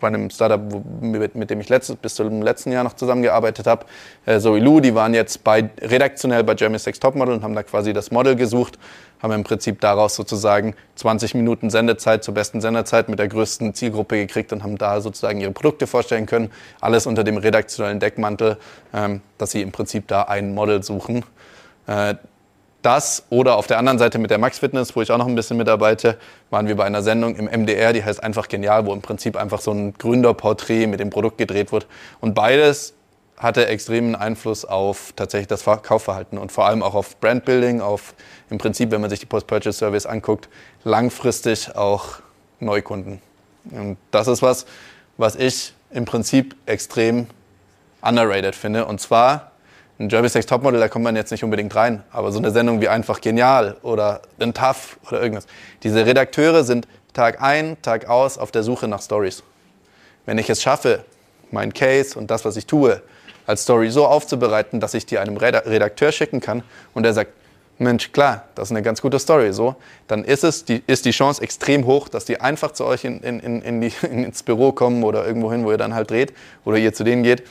[0.00, 0.60] bei einem Startup,
[1.00, 3.86] mit, mit dem ich letztes, bis zum letzten Jahr noch zusammengearbeitet habe,
[4.26, 7.62] äh, Zoe Lou, die waren jetzt bei, redaktionell bei Jeremy Sex Topmodel und haben da
[7.62, 8.80] quasi das Model gesucht
[9.22, 14.16] haben im Prinzip daraus sozusagen 20 Minuten Sendezeit zur besten Sendezeit mit der größten Zielgruppe
[14.16, 16.50] gekriegt und haben da sozusagen ihre Produkte vorstellen können.
[16.80, 18.58] Alles unter dem redaktionellen Deckmantel,
[18.92, 21.24] ähm, dass sie im Prinzip da ein Model suchen.
[21.86, 22.16] Äh,
[22.82, 25.36] das oder auf der anderen Seite mit der Max Fitness, wo ich auch noch ein
[25.36, 26.18] bisschen mitarbeite,
[26.50, 29.60] waren wir bei einer Sendung im MDR, die heißt einfach genial, wo im Prinzip einfach
[29.60, 31.86] so ein Gründerporträt mit dem Produkt gedreht wird.
[32.20, 32.94] Und beides
[33.42, 38.14] hatte extremen Einfluss auf tatsächlich das Kaufverhalten und vor allem auch auf Brandbuilding, auf
[38.50, 40.48] im Prinzip, wenn man sich die Post-Purchase-Service anguckt,
[40.84, 42.20] langfristig auch
[42.60, 43.20] Neukunden.
[43.70, 44.66] Und das ist was,
[45.16, 47.26] was ich im Prinzip extrem
[48.00, 48.86] underrated finde.
[48.86, 49.52] Und zwar
[49.98, 52.80] ein Jeremy Sex Topmodel, da kommt man jetzt nicht unbedingt rein, aber so eine Sendung
[52.80, 55.46] wie einfach genial oder ein Tough oder irgendwas.
[55.82, 59.42] Diese Redakteure sind Tag ein, Tag aus auf der Suche nach Stories.
[60.26, 61.04] Wenn ich es schaffe,
[61.50, 63.02] mein Case und das, was ich tue,
[63.46, 66.62] als Story so aufzubereiten, dass ich die einem Redakteur schicken kann
[66.94, 67.32] und der sagt,
[67.78, 69.76] Mensch, klar, das ist eine ganz gute Story, so,
[70.06, 73.20] dann ist, es die, ist die Chance extrem hoch, dass die einfach zu euch in,
[73.20, 76.32] in, in die, ins Büro kommen oder irgendwo hin, wo ihr dann halt dreht
[76.64, 77.42] oder ihr zu denen geht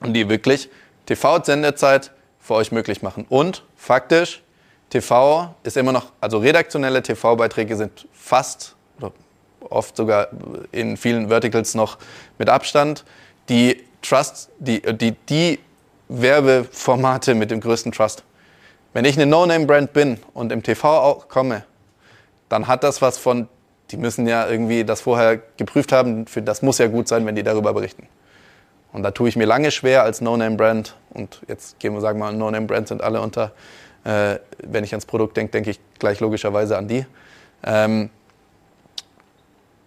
[0.00, 0.70] und die wirklich
[1.06, 3.26] TV-Sendezeit für euch möglich machen.
[3.28, 4.42] Und faktisch,
[4.88, 9.12] TV ist immer noch, also redaktionelle TV-Beiträge sind fast oder
[9.60, 10.28] oft sogar
[10.72, 11.98] in vielen Verticals noch
[12.38, 13.04] mit Abstand
[13.48, 15.58] die Trust, die, die, die
[16.08, 18.24] Werbeformate mit dem größten Trust.
[18.92, 21.64] Wenn ich eine No-Name-Brand bin und im TV komme,
[22.48, 23.48] dann hat das was von,
[23.90, 27.36] die müssen ja irgendwie das vorher geprüft haben, für das muss ja gut sein, wenn
[27.36, 28.08] die darüber berichten.
[28.92, 32.32] Und da tue ich mir lange schwer als No-Name-Brand, und jetzt gehen wir sagen mal,
[32.32, 33.52] No-Name-Brands sind alle unter,
[34.04, 37.06] äh, wenn ich ans Produkt denke, denke ich gleich logischerweise an die.
[37.62, 38.10] Ähm,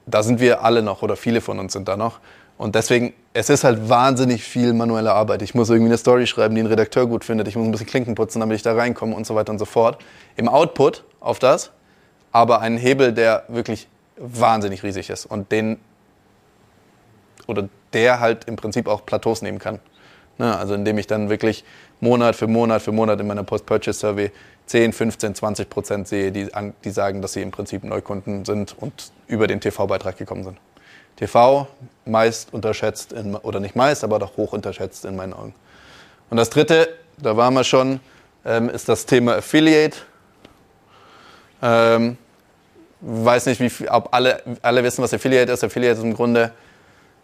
[0.05, 2.20] da sind wir alle noch, oder viele von uns sind da noch.
[2.57, 5.41] Und deswegen, es ist halt wahnsinnig viel manuelle Arbeit.
[5.41, 7.47] Ich muss irgendwie eine Story schreiben, die ein Redakteur gut findet.
[7.47, 9.65] Ich muss ein bisschen Klinken putzen, damit ich da reinkomme und so weiter und so
[9.65, 10.03] fort.
[10.35, 11.71] Im Output auf das,
[12.31, 13.87] aber ein Hebel, der wirklich
[14.17, 15.79] wahnsinnig riesig ist und den
[17.47, 19.79] oder der halt im Prinzip auch Plateaus nehmen kann.
[20.37, 20.55] Ne?
[20.57, 21.63] Also indem ich dann wirklich
[21.99, 24.31] Monat für Monat für Monat in meiner Post-Purchase-Survey
[24.65, 26.47] 10, 15, 20 Prozent sehe, die,
[26.83, 30.57] die sagen, dass sie im Prinzip Neukunden sind und über den TV-Beitrag gekommen sind.
[31.24, 31.67] TV
[32.05, 35.55] meist unterschätzt, in, oder nicht meist, aber doch hoch unterschätzt in meinen Augen.
[36.30, 38.01] Und das dritte, da waren wir schon,
[38.45, 39.97] ähm, ist das Thema Affiliate.
[41.61, 42.17] Ähm,
[42.99, 45.63] weiß nicht, wie, ob alle, alle wissen, was Affiliate ist.
[45.63, 46.51] Affiliate ist im Grunde,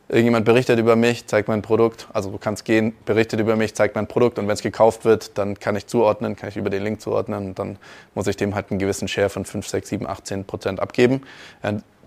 [0.07, 2.07] irgendjemand berichtet über mich, zeigt mein Produkt.
[2.13, 5.37] Also du kannst gehen, berichtet über mich, zeigt mein Produkt und wenn es gekauft wird,
[5.37, 7.77] dann kann ich zuordnen, kann ich über den Link zuordnen und dann
[8.15, 11.21] muss ich dem halt einen gewissen Share von 5, 6, 7, 18 Prozent abgeben.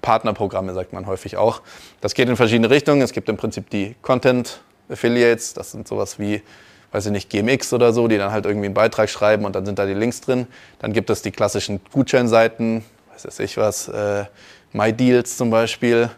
[0.03, 1.62] Partnerprogramme, sagt man häufig auch.
[2.00, 3.00] Das geht in verschiedene Richtungen.
[3.00, 6.42] Es gibt im Prinzip die Content Affiliates, das sind sowas wie,
[6.90, 9.64] weiß ich nicht, GMX oder so, die dann halt irgendwie einen Beitrag schreiben und dann
[9.64, 10.46] sind da die Links drin.
[10.80, 14.24] Dann gibt es die klassischen Gutscheinseiten, weiß weiß ich was, äh,
[14.72, 16.11] MyDeals zum Beispiel,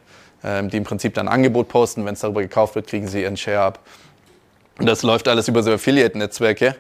[0.43, 2.05] äh, die im Prinzip dann ein Angebot posten.
[2.05, 3.79] Wenn es darüber gekauft wird, kriegen sie ihren Share ab.
[4.79, 6.75] Und das läuft alles über so Affiliate-Netzwerke.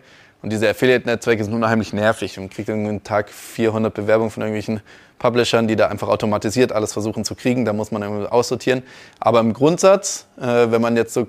[0.44, 2.36] Und diese Affiliate-Netzwerke sind unheimlich nervig.
[2.36, 4.82] Man kriegt irgendwie einen Tag 400 Bewerbungen von irgendwelchen
[5.18, 7.64] Publishern, die da einfach automatisiert alles versuchen zu kriegen.
[7.64, 8.82] Da muss man irgendwie aussortieren.
[9.20, 11.28] Aber im Grundsatz, äh, wenn man jetzt so, äh,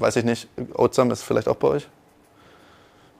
[0.00, 1.88] weiß ich nicht, Oatsam ist vielleicht auch bei euch?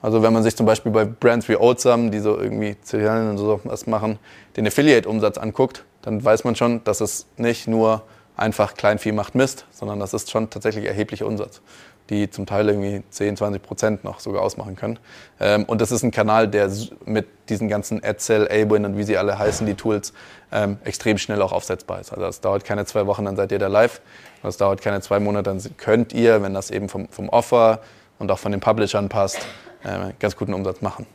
[0.00, 3.38] Also wenn man sich zum Beispiel bei Brands wie Oatsam, die so irgendwie Cerealien und
[3.38, 4.20] so was machen,
[4.56, 8.04] den Affiliate-Umsatz anguckt, dann weiß man schon, dass es nicht nur
[8.36, 11.62] einfach Kleinvieh macht Mist, sondern das ist schon tatsächlich erheblicher Umsatz
[12.10, 14.98] die zum Teil irgendwie 10, 20 Prozent noch sogar ausmachen können.
[15.40, 16.70] Ähm, und das ist ein Kanal, der
[17.04, 20.12] mit diesen ganzen AdSell, A-Win und wie sie alle heißen, die Tools,
[20.52, 22.12] ähm, extrem schnell auch aufsetzbar ist.
[22.12, 24.00] Also es dauert keine zwei Wochen, dann seid ihr da live.
[24.42, 27.80] Es dauert keine zwei Monate, dann könnt ihr, wenn das eben vom, vom Offer
[28.18, 29.38] und auch von den Publishern passt,
[29.82, 31.06] äh, ganz guten Umsatz machen.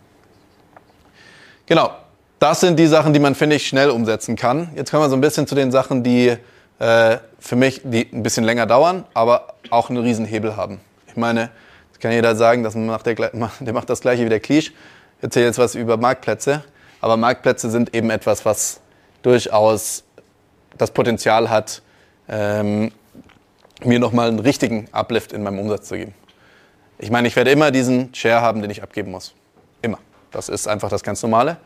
[1.65, 1.91] Genau,
[2.39, 4.69] das sind die Sachen, die man, finde ich, schnell umsetzen kann.
[4.75, 6.35] Jetzt kommen wir so ein bisschen zu den Sachen, die
[6.81, 10.81] äh, für mich, die ein bisschen länger dauern, aber auch einen Riesenhebel haben.
[11.07, 11.51] Ich meine,
[11.91, 13.13] das kann jeder sagen, das macht der,
[13.59, 14.69] der macht das gleiche wie der Klisch.
[15.17, 16.63] Ich erzähle jetzt was über Marktplätze,
[16.99, 18.81] aber Marktplätze sind eben etwas, was
[19.21, 20.03] durchaus
[20.75, 21.83] das Potenzial hat,
[22.27, 22.91] ähm,
[23.83, 26.15] mir nochmal einen richtigen Uplift in meinem Umsatz zu geben.
[26.97, 29.35] Ich meine, ich werde immer diesen Share haben, den ich abgeben muss.
[29.83, 29.99] Immer.
[30.31, 31.57] Das ist einfach das ganz Normale.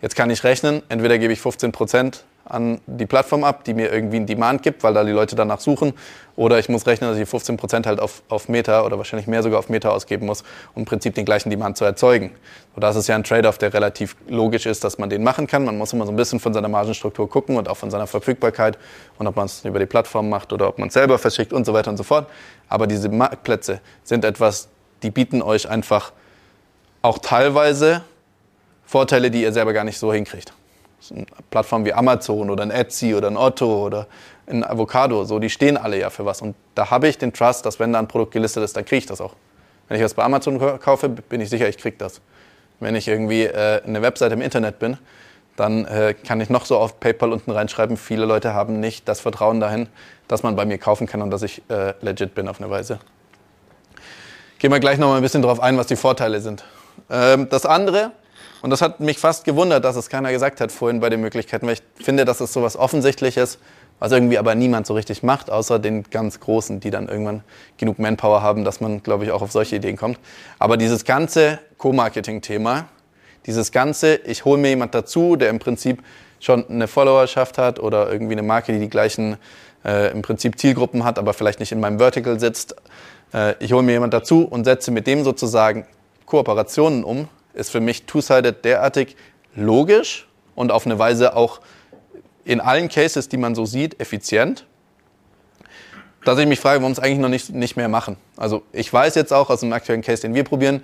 [0.00, 2.20] Jetzt kann ich rechnen, entweder gebe ich 15%
[2.50, 5.60] an die Plattform ab, die mir irgendwie einen Demand gibt, weil da die Leute danach
[5.60, 5.94] suchen.
[6.36, 9.58] Oder ich muss rechnen, dass ich 15% halt auf, auf Meta oder wahrscheinlich mehr sogar
[9.58, 10.42] auf Meta ausgeben muss,
[10.74, 12.30] um im Prinzip den gleichen Demand zu erzeugen.
[12.74, 15.64] Und das ist ja ein Trade-off, der relativ logisch ist, dass man den machen kann.
[15.64, 18.78] Man muss immer so ein bisschen von seiner Margenstruktur gucken und auch von seiner Verfügbarkeit
[19.18, 21.66] und ob man es über die Plattform macht oder ob man es selber verschickt und
[21.66, 22.28] so weiter und so fort.
[22.68, 24.68] Aber diese Marktplätze sind etwas,
[25.02, 26.12] die bieten euch einfach
[27.02, 28.02] auch teilweise
[28.86, 30.52] Vorteile, die ihr selber gar nicht so hinkriegt.
[31.50, 34.06] Plattformen wie Amazon oder ein Etsy oder ein Otto oder
[34.46, 36.42] ein Avocado, so, die stehen alle ja für was.
[36.42, 38.98] Und da habe ich den Trust, dass wenn da ein Produkt gelistet ist, dann kriege
[38.98, 39.34] ich das auch.
[39.88, 42.20] Wenn ich was bei Amazon kaufe, bin ich sicher, ich kriege das.
[42.78, 44.98] Wenn ich irgendwie äh, eine Webseite im Internet bin,
[45.56, 49.20] dann äh, kann ich noch so auf PayPal unten reinschreiben, viele Leute haben nicht das
[49.20, 49.88] Vertrauen dahin,
[50.28, 52.98] dass man bei mir kaufen kann und dass ich äh, legit bin auf eine Weise.
[54.58, 56.64] Gehen wir gleich noch mal ein bisschen darauf ein, was die Vorteile sind.
[57.10, 58.12] Ähm, das andere,
[58.62, 61.66] und das hat mich fast gewundert, dass es keiner gesagt hat vorhin bei den Möglichkeiten,
[61.66, 63.58] weil ich finde, dass es so was Offensichtliches,
[63.98, 67.42] was irgendwie aber niemand so richtig macht, außer den ganz Großen, die dann irgendwann
[67.78, 70.18] genug Manpower haben, dass man, glaube ich, auch auf solche Ideen kommt.
[70.58, 72.88] Aber dieses ganze Co-Marketing-Thema,
[73.46, 76.02] dieses ganze, ich hole mir jemand dazu, der im Prinzip
[76.38, 79.36] schon eine Followerschaft hat oder irgendwie eine Marke, die die gleichen
[79.84, 82.74] äh, im Prinzip Zielgruppen hat, aber vielleicht nicht in meinem Vertical sitzt.
[83.32, 85.86] Äh, ich hole mir jemand dazu und setze mit dem sozusagen
[86.26, 89.16] Kooperationen um, ist für mich Two-Sided derartig
[89.54, 91.60] logisch und auf eine Weise auch
[92.44, 94.66] in allen Cases, die man so sieht, effizient,
[96.24, 98.16] dass ich mich frage, warum es eigentlich noch nicht, nicht mehr machen.
[98.36, 100.82] Also ich weiß jetzt auch aus dem aktuellen Case, den wir probieren,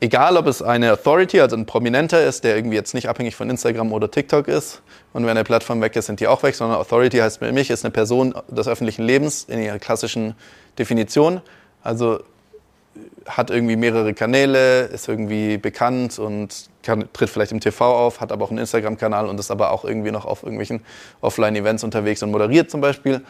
[0.00, 3.50] egal ob es eine Authority, also ein Prominenter ist, der irgendwie jetzt nicht abhängig von
[3.50, 6.78] Instagram oder TikTok ist und wenn eine Plattform weg ist, sind die auch weg, sondern
[6.78, 10.34] Authority heißt für mich, ist eine Person des öffentlichen Lebens in ihrer klassischen
[10.78, 11.42] Definition.
[11.82, 12.20] Also
[13.26, 18.32] hat irgendwie mehrere Kanäle, ist irgendwie bekannt und kann, tritt vielleicht im TV auf, hat
[18.32, 20.80] aber auch einen Instagram-Kanal und ist aber auch irgendwie noch auf irgendwelchen
[21.20, 23.22] Offline-Events unterwegs und moderiert zum Beispiel.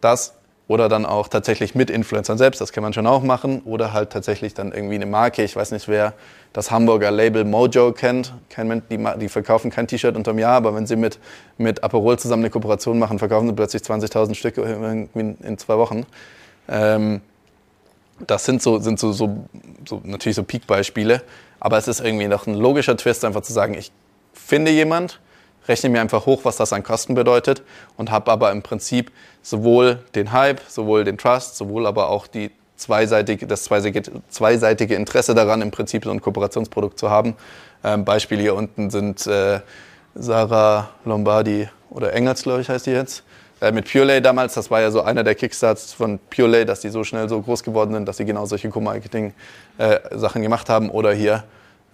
[0.00, 0.34] Das
[0.66, 3.60] oder dann auch tatsächlich mit Influencern selbst, das kann man schon auch machen.
[3.66, 5.42] Oder halt tatsächlich dann irgendwie eine Marke.
[5.42, 6.14] Ich weiß nicht, wer
[6.54, 8.32] das Hamburger Label Mojo kennt.
[8.48, 11.18] Kein Mensch, die, die verkaufen kein T-Shirt unterm Jahr, aber wenn sie mit,
[11.58, 16.06] mit Aperol zusammen eine Kooperation machen, verkaufen sie plötzlich 20.000 Stück in, zwei Wochen.
[16.68, 17.20] Ähm,
[18.20, 19.44] das sind so, sind so, so,
[19.88, 21.22] so natürlich so Peak-Beispiele,
[21.60, 23.90] aber es ist irgendwie noch ein logischer Twist, einfach zu sagen, ich
[24.32, 25.20] finde jemand,
[25.66, 27.62] rechne mir einfach hoch, was das an Kosten bedeutet
[27.96, 29.10] und habe aber im Prinzip
[29.42, 35.62] sowohl den Hype, sowohl den Trust, sowohl aber auch die zweiseitige, das zweiseitige Interesse daran,
[35.62, 37.34] im Prinzip so ein Kooperationsprodukt zu haben.
[37.82, 39.60] Ähm, Beispiele hier unten sind äh,
[40.14, 43.22] Sarah Lombardi oder Engels, glaube ich, heißt die jetzt
[43.60, 46.88] äh, mit Purelay damals, das war ja so einer der Kickstarts von Purelay, dass die
[46.88, 50.90] so schnell so groß geworden sind, dass sie genau solche Co-Marketing-Sachen äh, gemacht haben.
[50.90, 51.44] Oder hier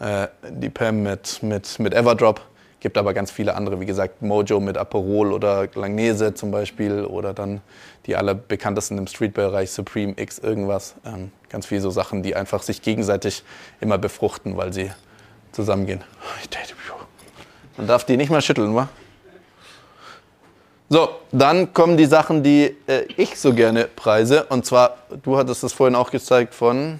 [0.00, 2.40] äh, die Pam mit, mit, mit Everdrop.
[2.80, 7.34] Gibt aber ganz viele andere, wie gesagt, Mojo mit Aperol oder Langnese zum Beispiel oder
[7.34, 7.60] dann
[8.06, 10.94] die allerbekanntesten im Streetbereich, Supreme X irgendwas.
[11.04, 13.44] Ähm, ganz viele so Sachen, die einfach sich gegenseitig
[13.82, 14.90] immer befruchten, weil sie
[15.52, 16.02] zusammengehen.
[17.76, 18.88] Man darf die nicht mal schütteln, wa?
[20.92, 24.46] So, dann kommen die Sachen, die äh, ich so gerne preise.
[24.46, 26.98] Und zwar, du hattest das vorhin auch gezeigt von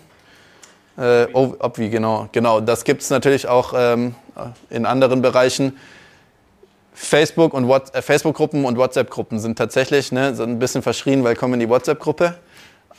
[0.97, 2.29] äh, Obvi, genau.
[2.31, 4.15] Genau, das gibt es natürlich auch ähm,
[4.71, 5.77] in anderen Bereichen.
[6.95, 11.55] Facebook und äh, Facebook-Gruppen und WhatsApp-Gruppen sind tatsächlich ne, so ein bisschen verschrien, weil kommen
[11.55, 12.37] in die WhatsApp-Gruppe.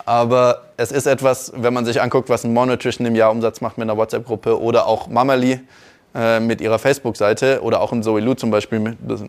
[0.06, 3.78] Aber es ist etwas, wenn man sich anguckt, was ein Monotrition im Jahr Umsatz macht
[3.78, 5.62] mit einer WhatsApp-Gruppe oder auch Mamali
[6.14, 9.24] äh, mit ihrer Facebook-Seite oder auch im Zoe Lu zum Beispiel, das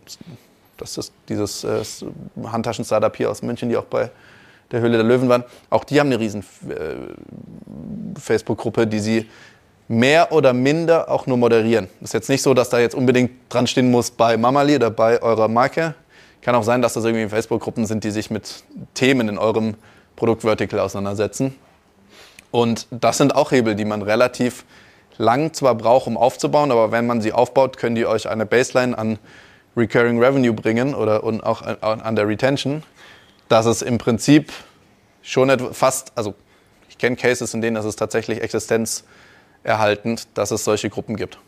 [0.83, 1.83] das ist dieses äh,
[2.45, 4.11] Handtaschen-Startup hier aus München, die auch bei
[4.71, 5.45] der Höhle der Löwen waren.
[5.71, 9.29] Auch die haben eine riesen äh, Facebook-Gruppe, die sie
[9.89, 11.89] mehr oder minder auch nur moderieren.
[12.01, 15.23] Ist jetzt nicht so, dass da jetzt unbedingt dran stehen muss bei Mamali oder bei
[15.23, 15.95] eurer Marke.
[16.41, 18.65] Kann auch sein, dass das irgendwie Facebook-Gruppen sind, die sich mit
[18.95, 19.75] Themen in eurem
[20.17, 21.55] Produktvertical auseinandersetzen.
[22.51, 24.65] Und das sind auch Hebel, die man relativ
[25.19, 28.97] lang zwar braucht, um aufzubauen, aber wenn man sie aufbaut, können die euch eine Baseline
[28.97, 29.19] an
[29.77, 32.83] Recurring Revenue bringen oder und auch an der Retention,
[33.49, 34.53] dass es im Prinzip
[35.23, 36.35] schon fast, also
[36.89, 41.39] ich kenne Cases, in denen es tatsächlich existenzerhaltend, dass es solche Gruppen gibt.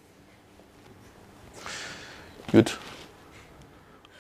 [2.50, 2.78] Gut.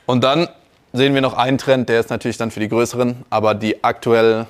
[0.06, 0.48] Und dann
[0.92, 4.46] sehen wir noch einen Trend, der ist natürlich dann für die größeren, aber die aktuell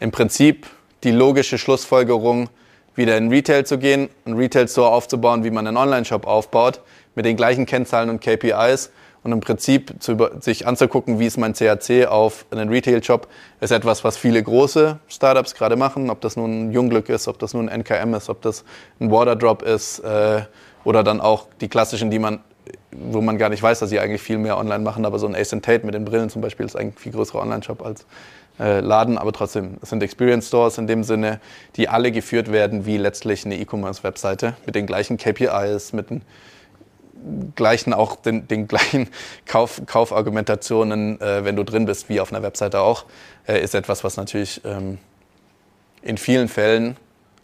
[0.00, 0.66] im Prinzip
[1.02, 2.48] die logische Schlussfolgerung,
[2.96, 6.80] wieder in Retail zu gehen, einen Retail-Store aufzubauen, wie man einen Online-Shop aufbaut,
[7.14, 8.90] mit den gleichen Kennzahlen und KPIs
[9.22, 13.26] und im Prinzip zu sich anzugucken, wie ist mein CAC auf einen Retail-Shop,
[13.60, 16.10] ist etwas, was viele große Startups gerade machen.
[16.10, 18.64] Ob das nun ein Jungglück ist, ob das nun ein NKM ist, ob das
[19.00, 20.42] ein Waterdrop ist äh,
[20.84, 22.40] oder dann auch die klassischen, die man
[22.90, 25.34] wo man gar nicht weiß, dass sie eigentlich viel mehr online machen, aber so ein
[25.34, 28.06] Ace Tate mit den Brillen zum Beispiel ist eigentlich ein viel größerer Online-Shop als
[28.58, 31.40] äh, Laden, aber trotzdem, es sind Experience Stores in dem Sinne,
[31.76, 36.22] die alle geführt werden wie letztlich eine E-Commerce-Webseite mit den gleichen KPIs, mit den
[37.54, 39.08] gleichen auch den, den gleichen
[39.46, 43.04] Kauf, Kaufargumentationen, äh, wenn du drin bist, wie auf einer Webseite auch,
[43.46, 44.98] äh, ist etwas, was natürlich ähm,
[46.02, 46.96] in vielen Fällen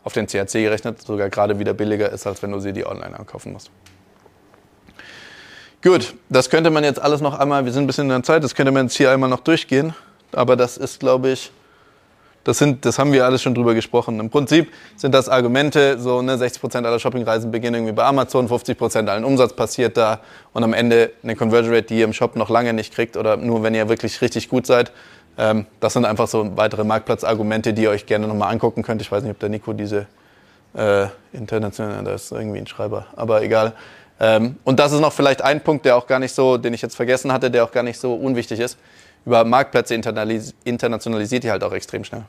[0.05, 3.19] auf den CRC gerechnet sogar gerade wieder billiger ist, als wenn du sie die online
[3.19, 3.71] ankaufen musst.
[5.83, 8.45] Gut, das könnte man jetzt alles noch einmal, wir sind ein bisschen in der Zeit,
[8.45, 9.95] das könnte man jetzt hier einmal noch durchgehen,
[10.33, 11.51] aber das ist, glaube ich,
[12.45, 14.19] das, sind, das haben wir alles schon drüber gesprochen.
[14.19, 19.09] Im Prinzip sind das Argumente, so ne, 60% aller Shoppingreisen beginnen irgendwie bei Amazon, 50%
[19.09, 20.21] allen Umsatz passiert da
[20.53, 23.37] und am Ende eine Conversion Rate, die ihr im Shop noch lange nicht kriegt oder
[23.37, 24.93] nur wenn ihr wirklich richtig gut seid.
[25.37, 29.03] Ähm, das sind einfach so weitere Marktplatzargumente, die ihr euch gerne nochmal angucken könnt.
[29.03, 30.07] Ich weiß nicht, ob der Nico diese
[30.75, 33.75] äh, international, da ist irgendwie ein Schreiber, aber egal.
[34.19, 36.83] Ähm, und das ist noch vielleicht ein Punkt, der auch gar nicht so, den ich
[36.83, 38.79] jetzt vergessen hatte, der auch gar nicht so unwichtig ist
[39.27, 42.25] über Marktplätze internationalisiert ihr halt auch extrem schnell.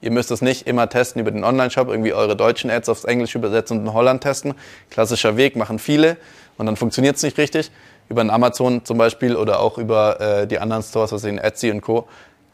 [0.00, 3.38] Ihr müsst es nicht immer testen über den Online-Shop, irgendwie eure deutschen Ads aufs Englische
[3.38, 4.54] übersetzen und in Holland testen.
[4.90, 6.18] Klassischer Weg, machen viele
[6.58, 7.70] und dann funktioniert es nicht richtig.
[8.10, 11.70] Über einen Amazon zum Beispiel oder auch über äh, die anderen Stores, was in Etsy
[11.70, 12.06] und Co.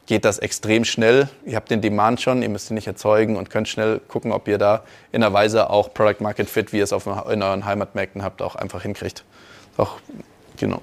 [0.06, 1.28] geht das extrem schnell.
[1.44, 4.46] Ihr habt den Demand schon, ihr müsst ihn nicht erzeugen und könnt schnell gucken, ob
[4.46, 7.64] ihr da in einer Weise auch Product Market Fit, wie ihr es auf, in euren
[7.64, 9.24] Heimatmärkten habt, auch einfach hinkriegt.
[9.76, 9.96] Auch,
[10.56, 10.80] genau.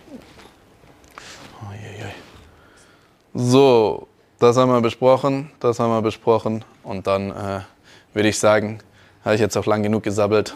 [3.40, 4.08] So,
[4.40, 7.60] das haben wir besprochen, das haben wir besprochen und dann äh,
[8.16, 8.80] würde ich sagen,
[9.24, 10.56] habe ich jetzt auch lang genug gesabbelt.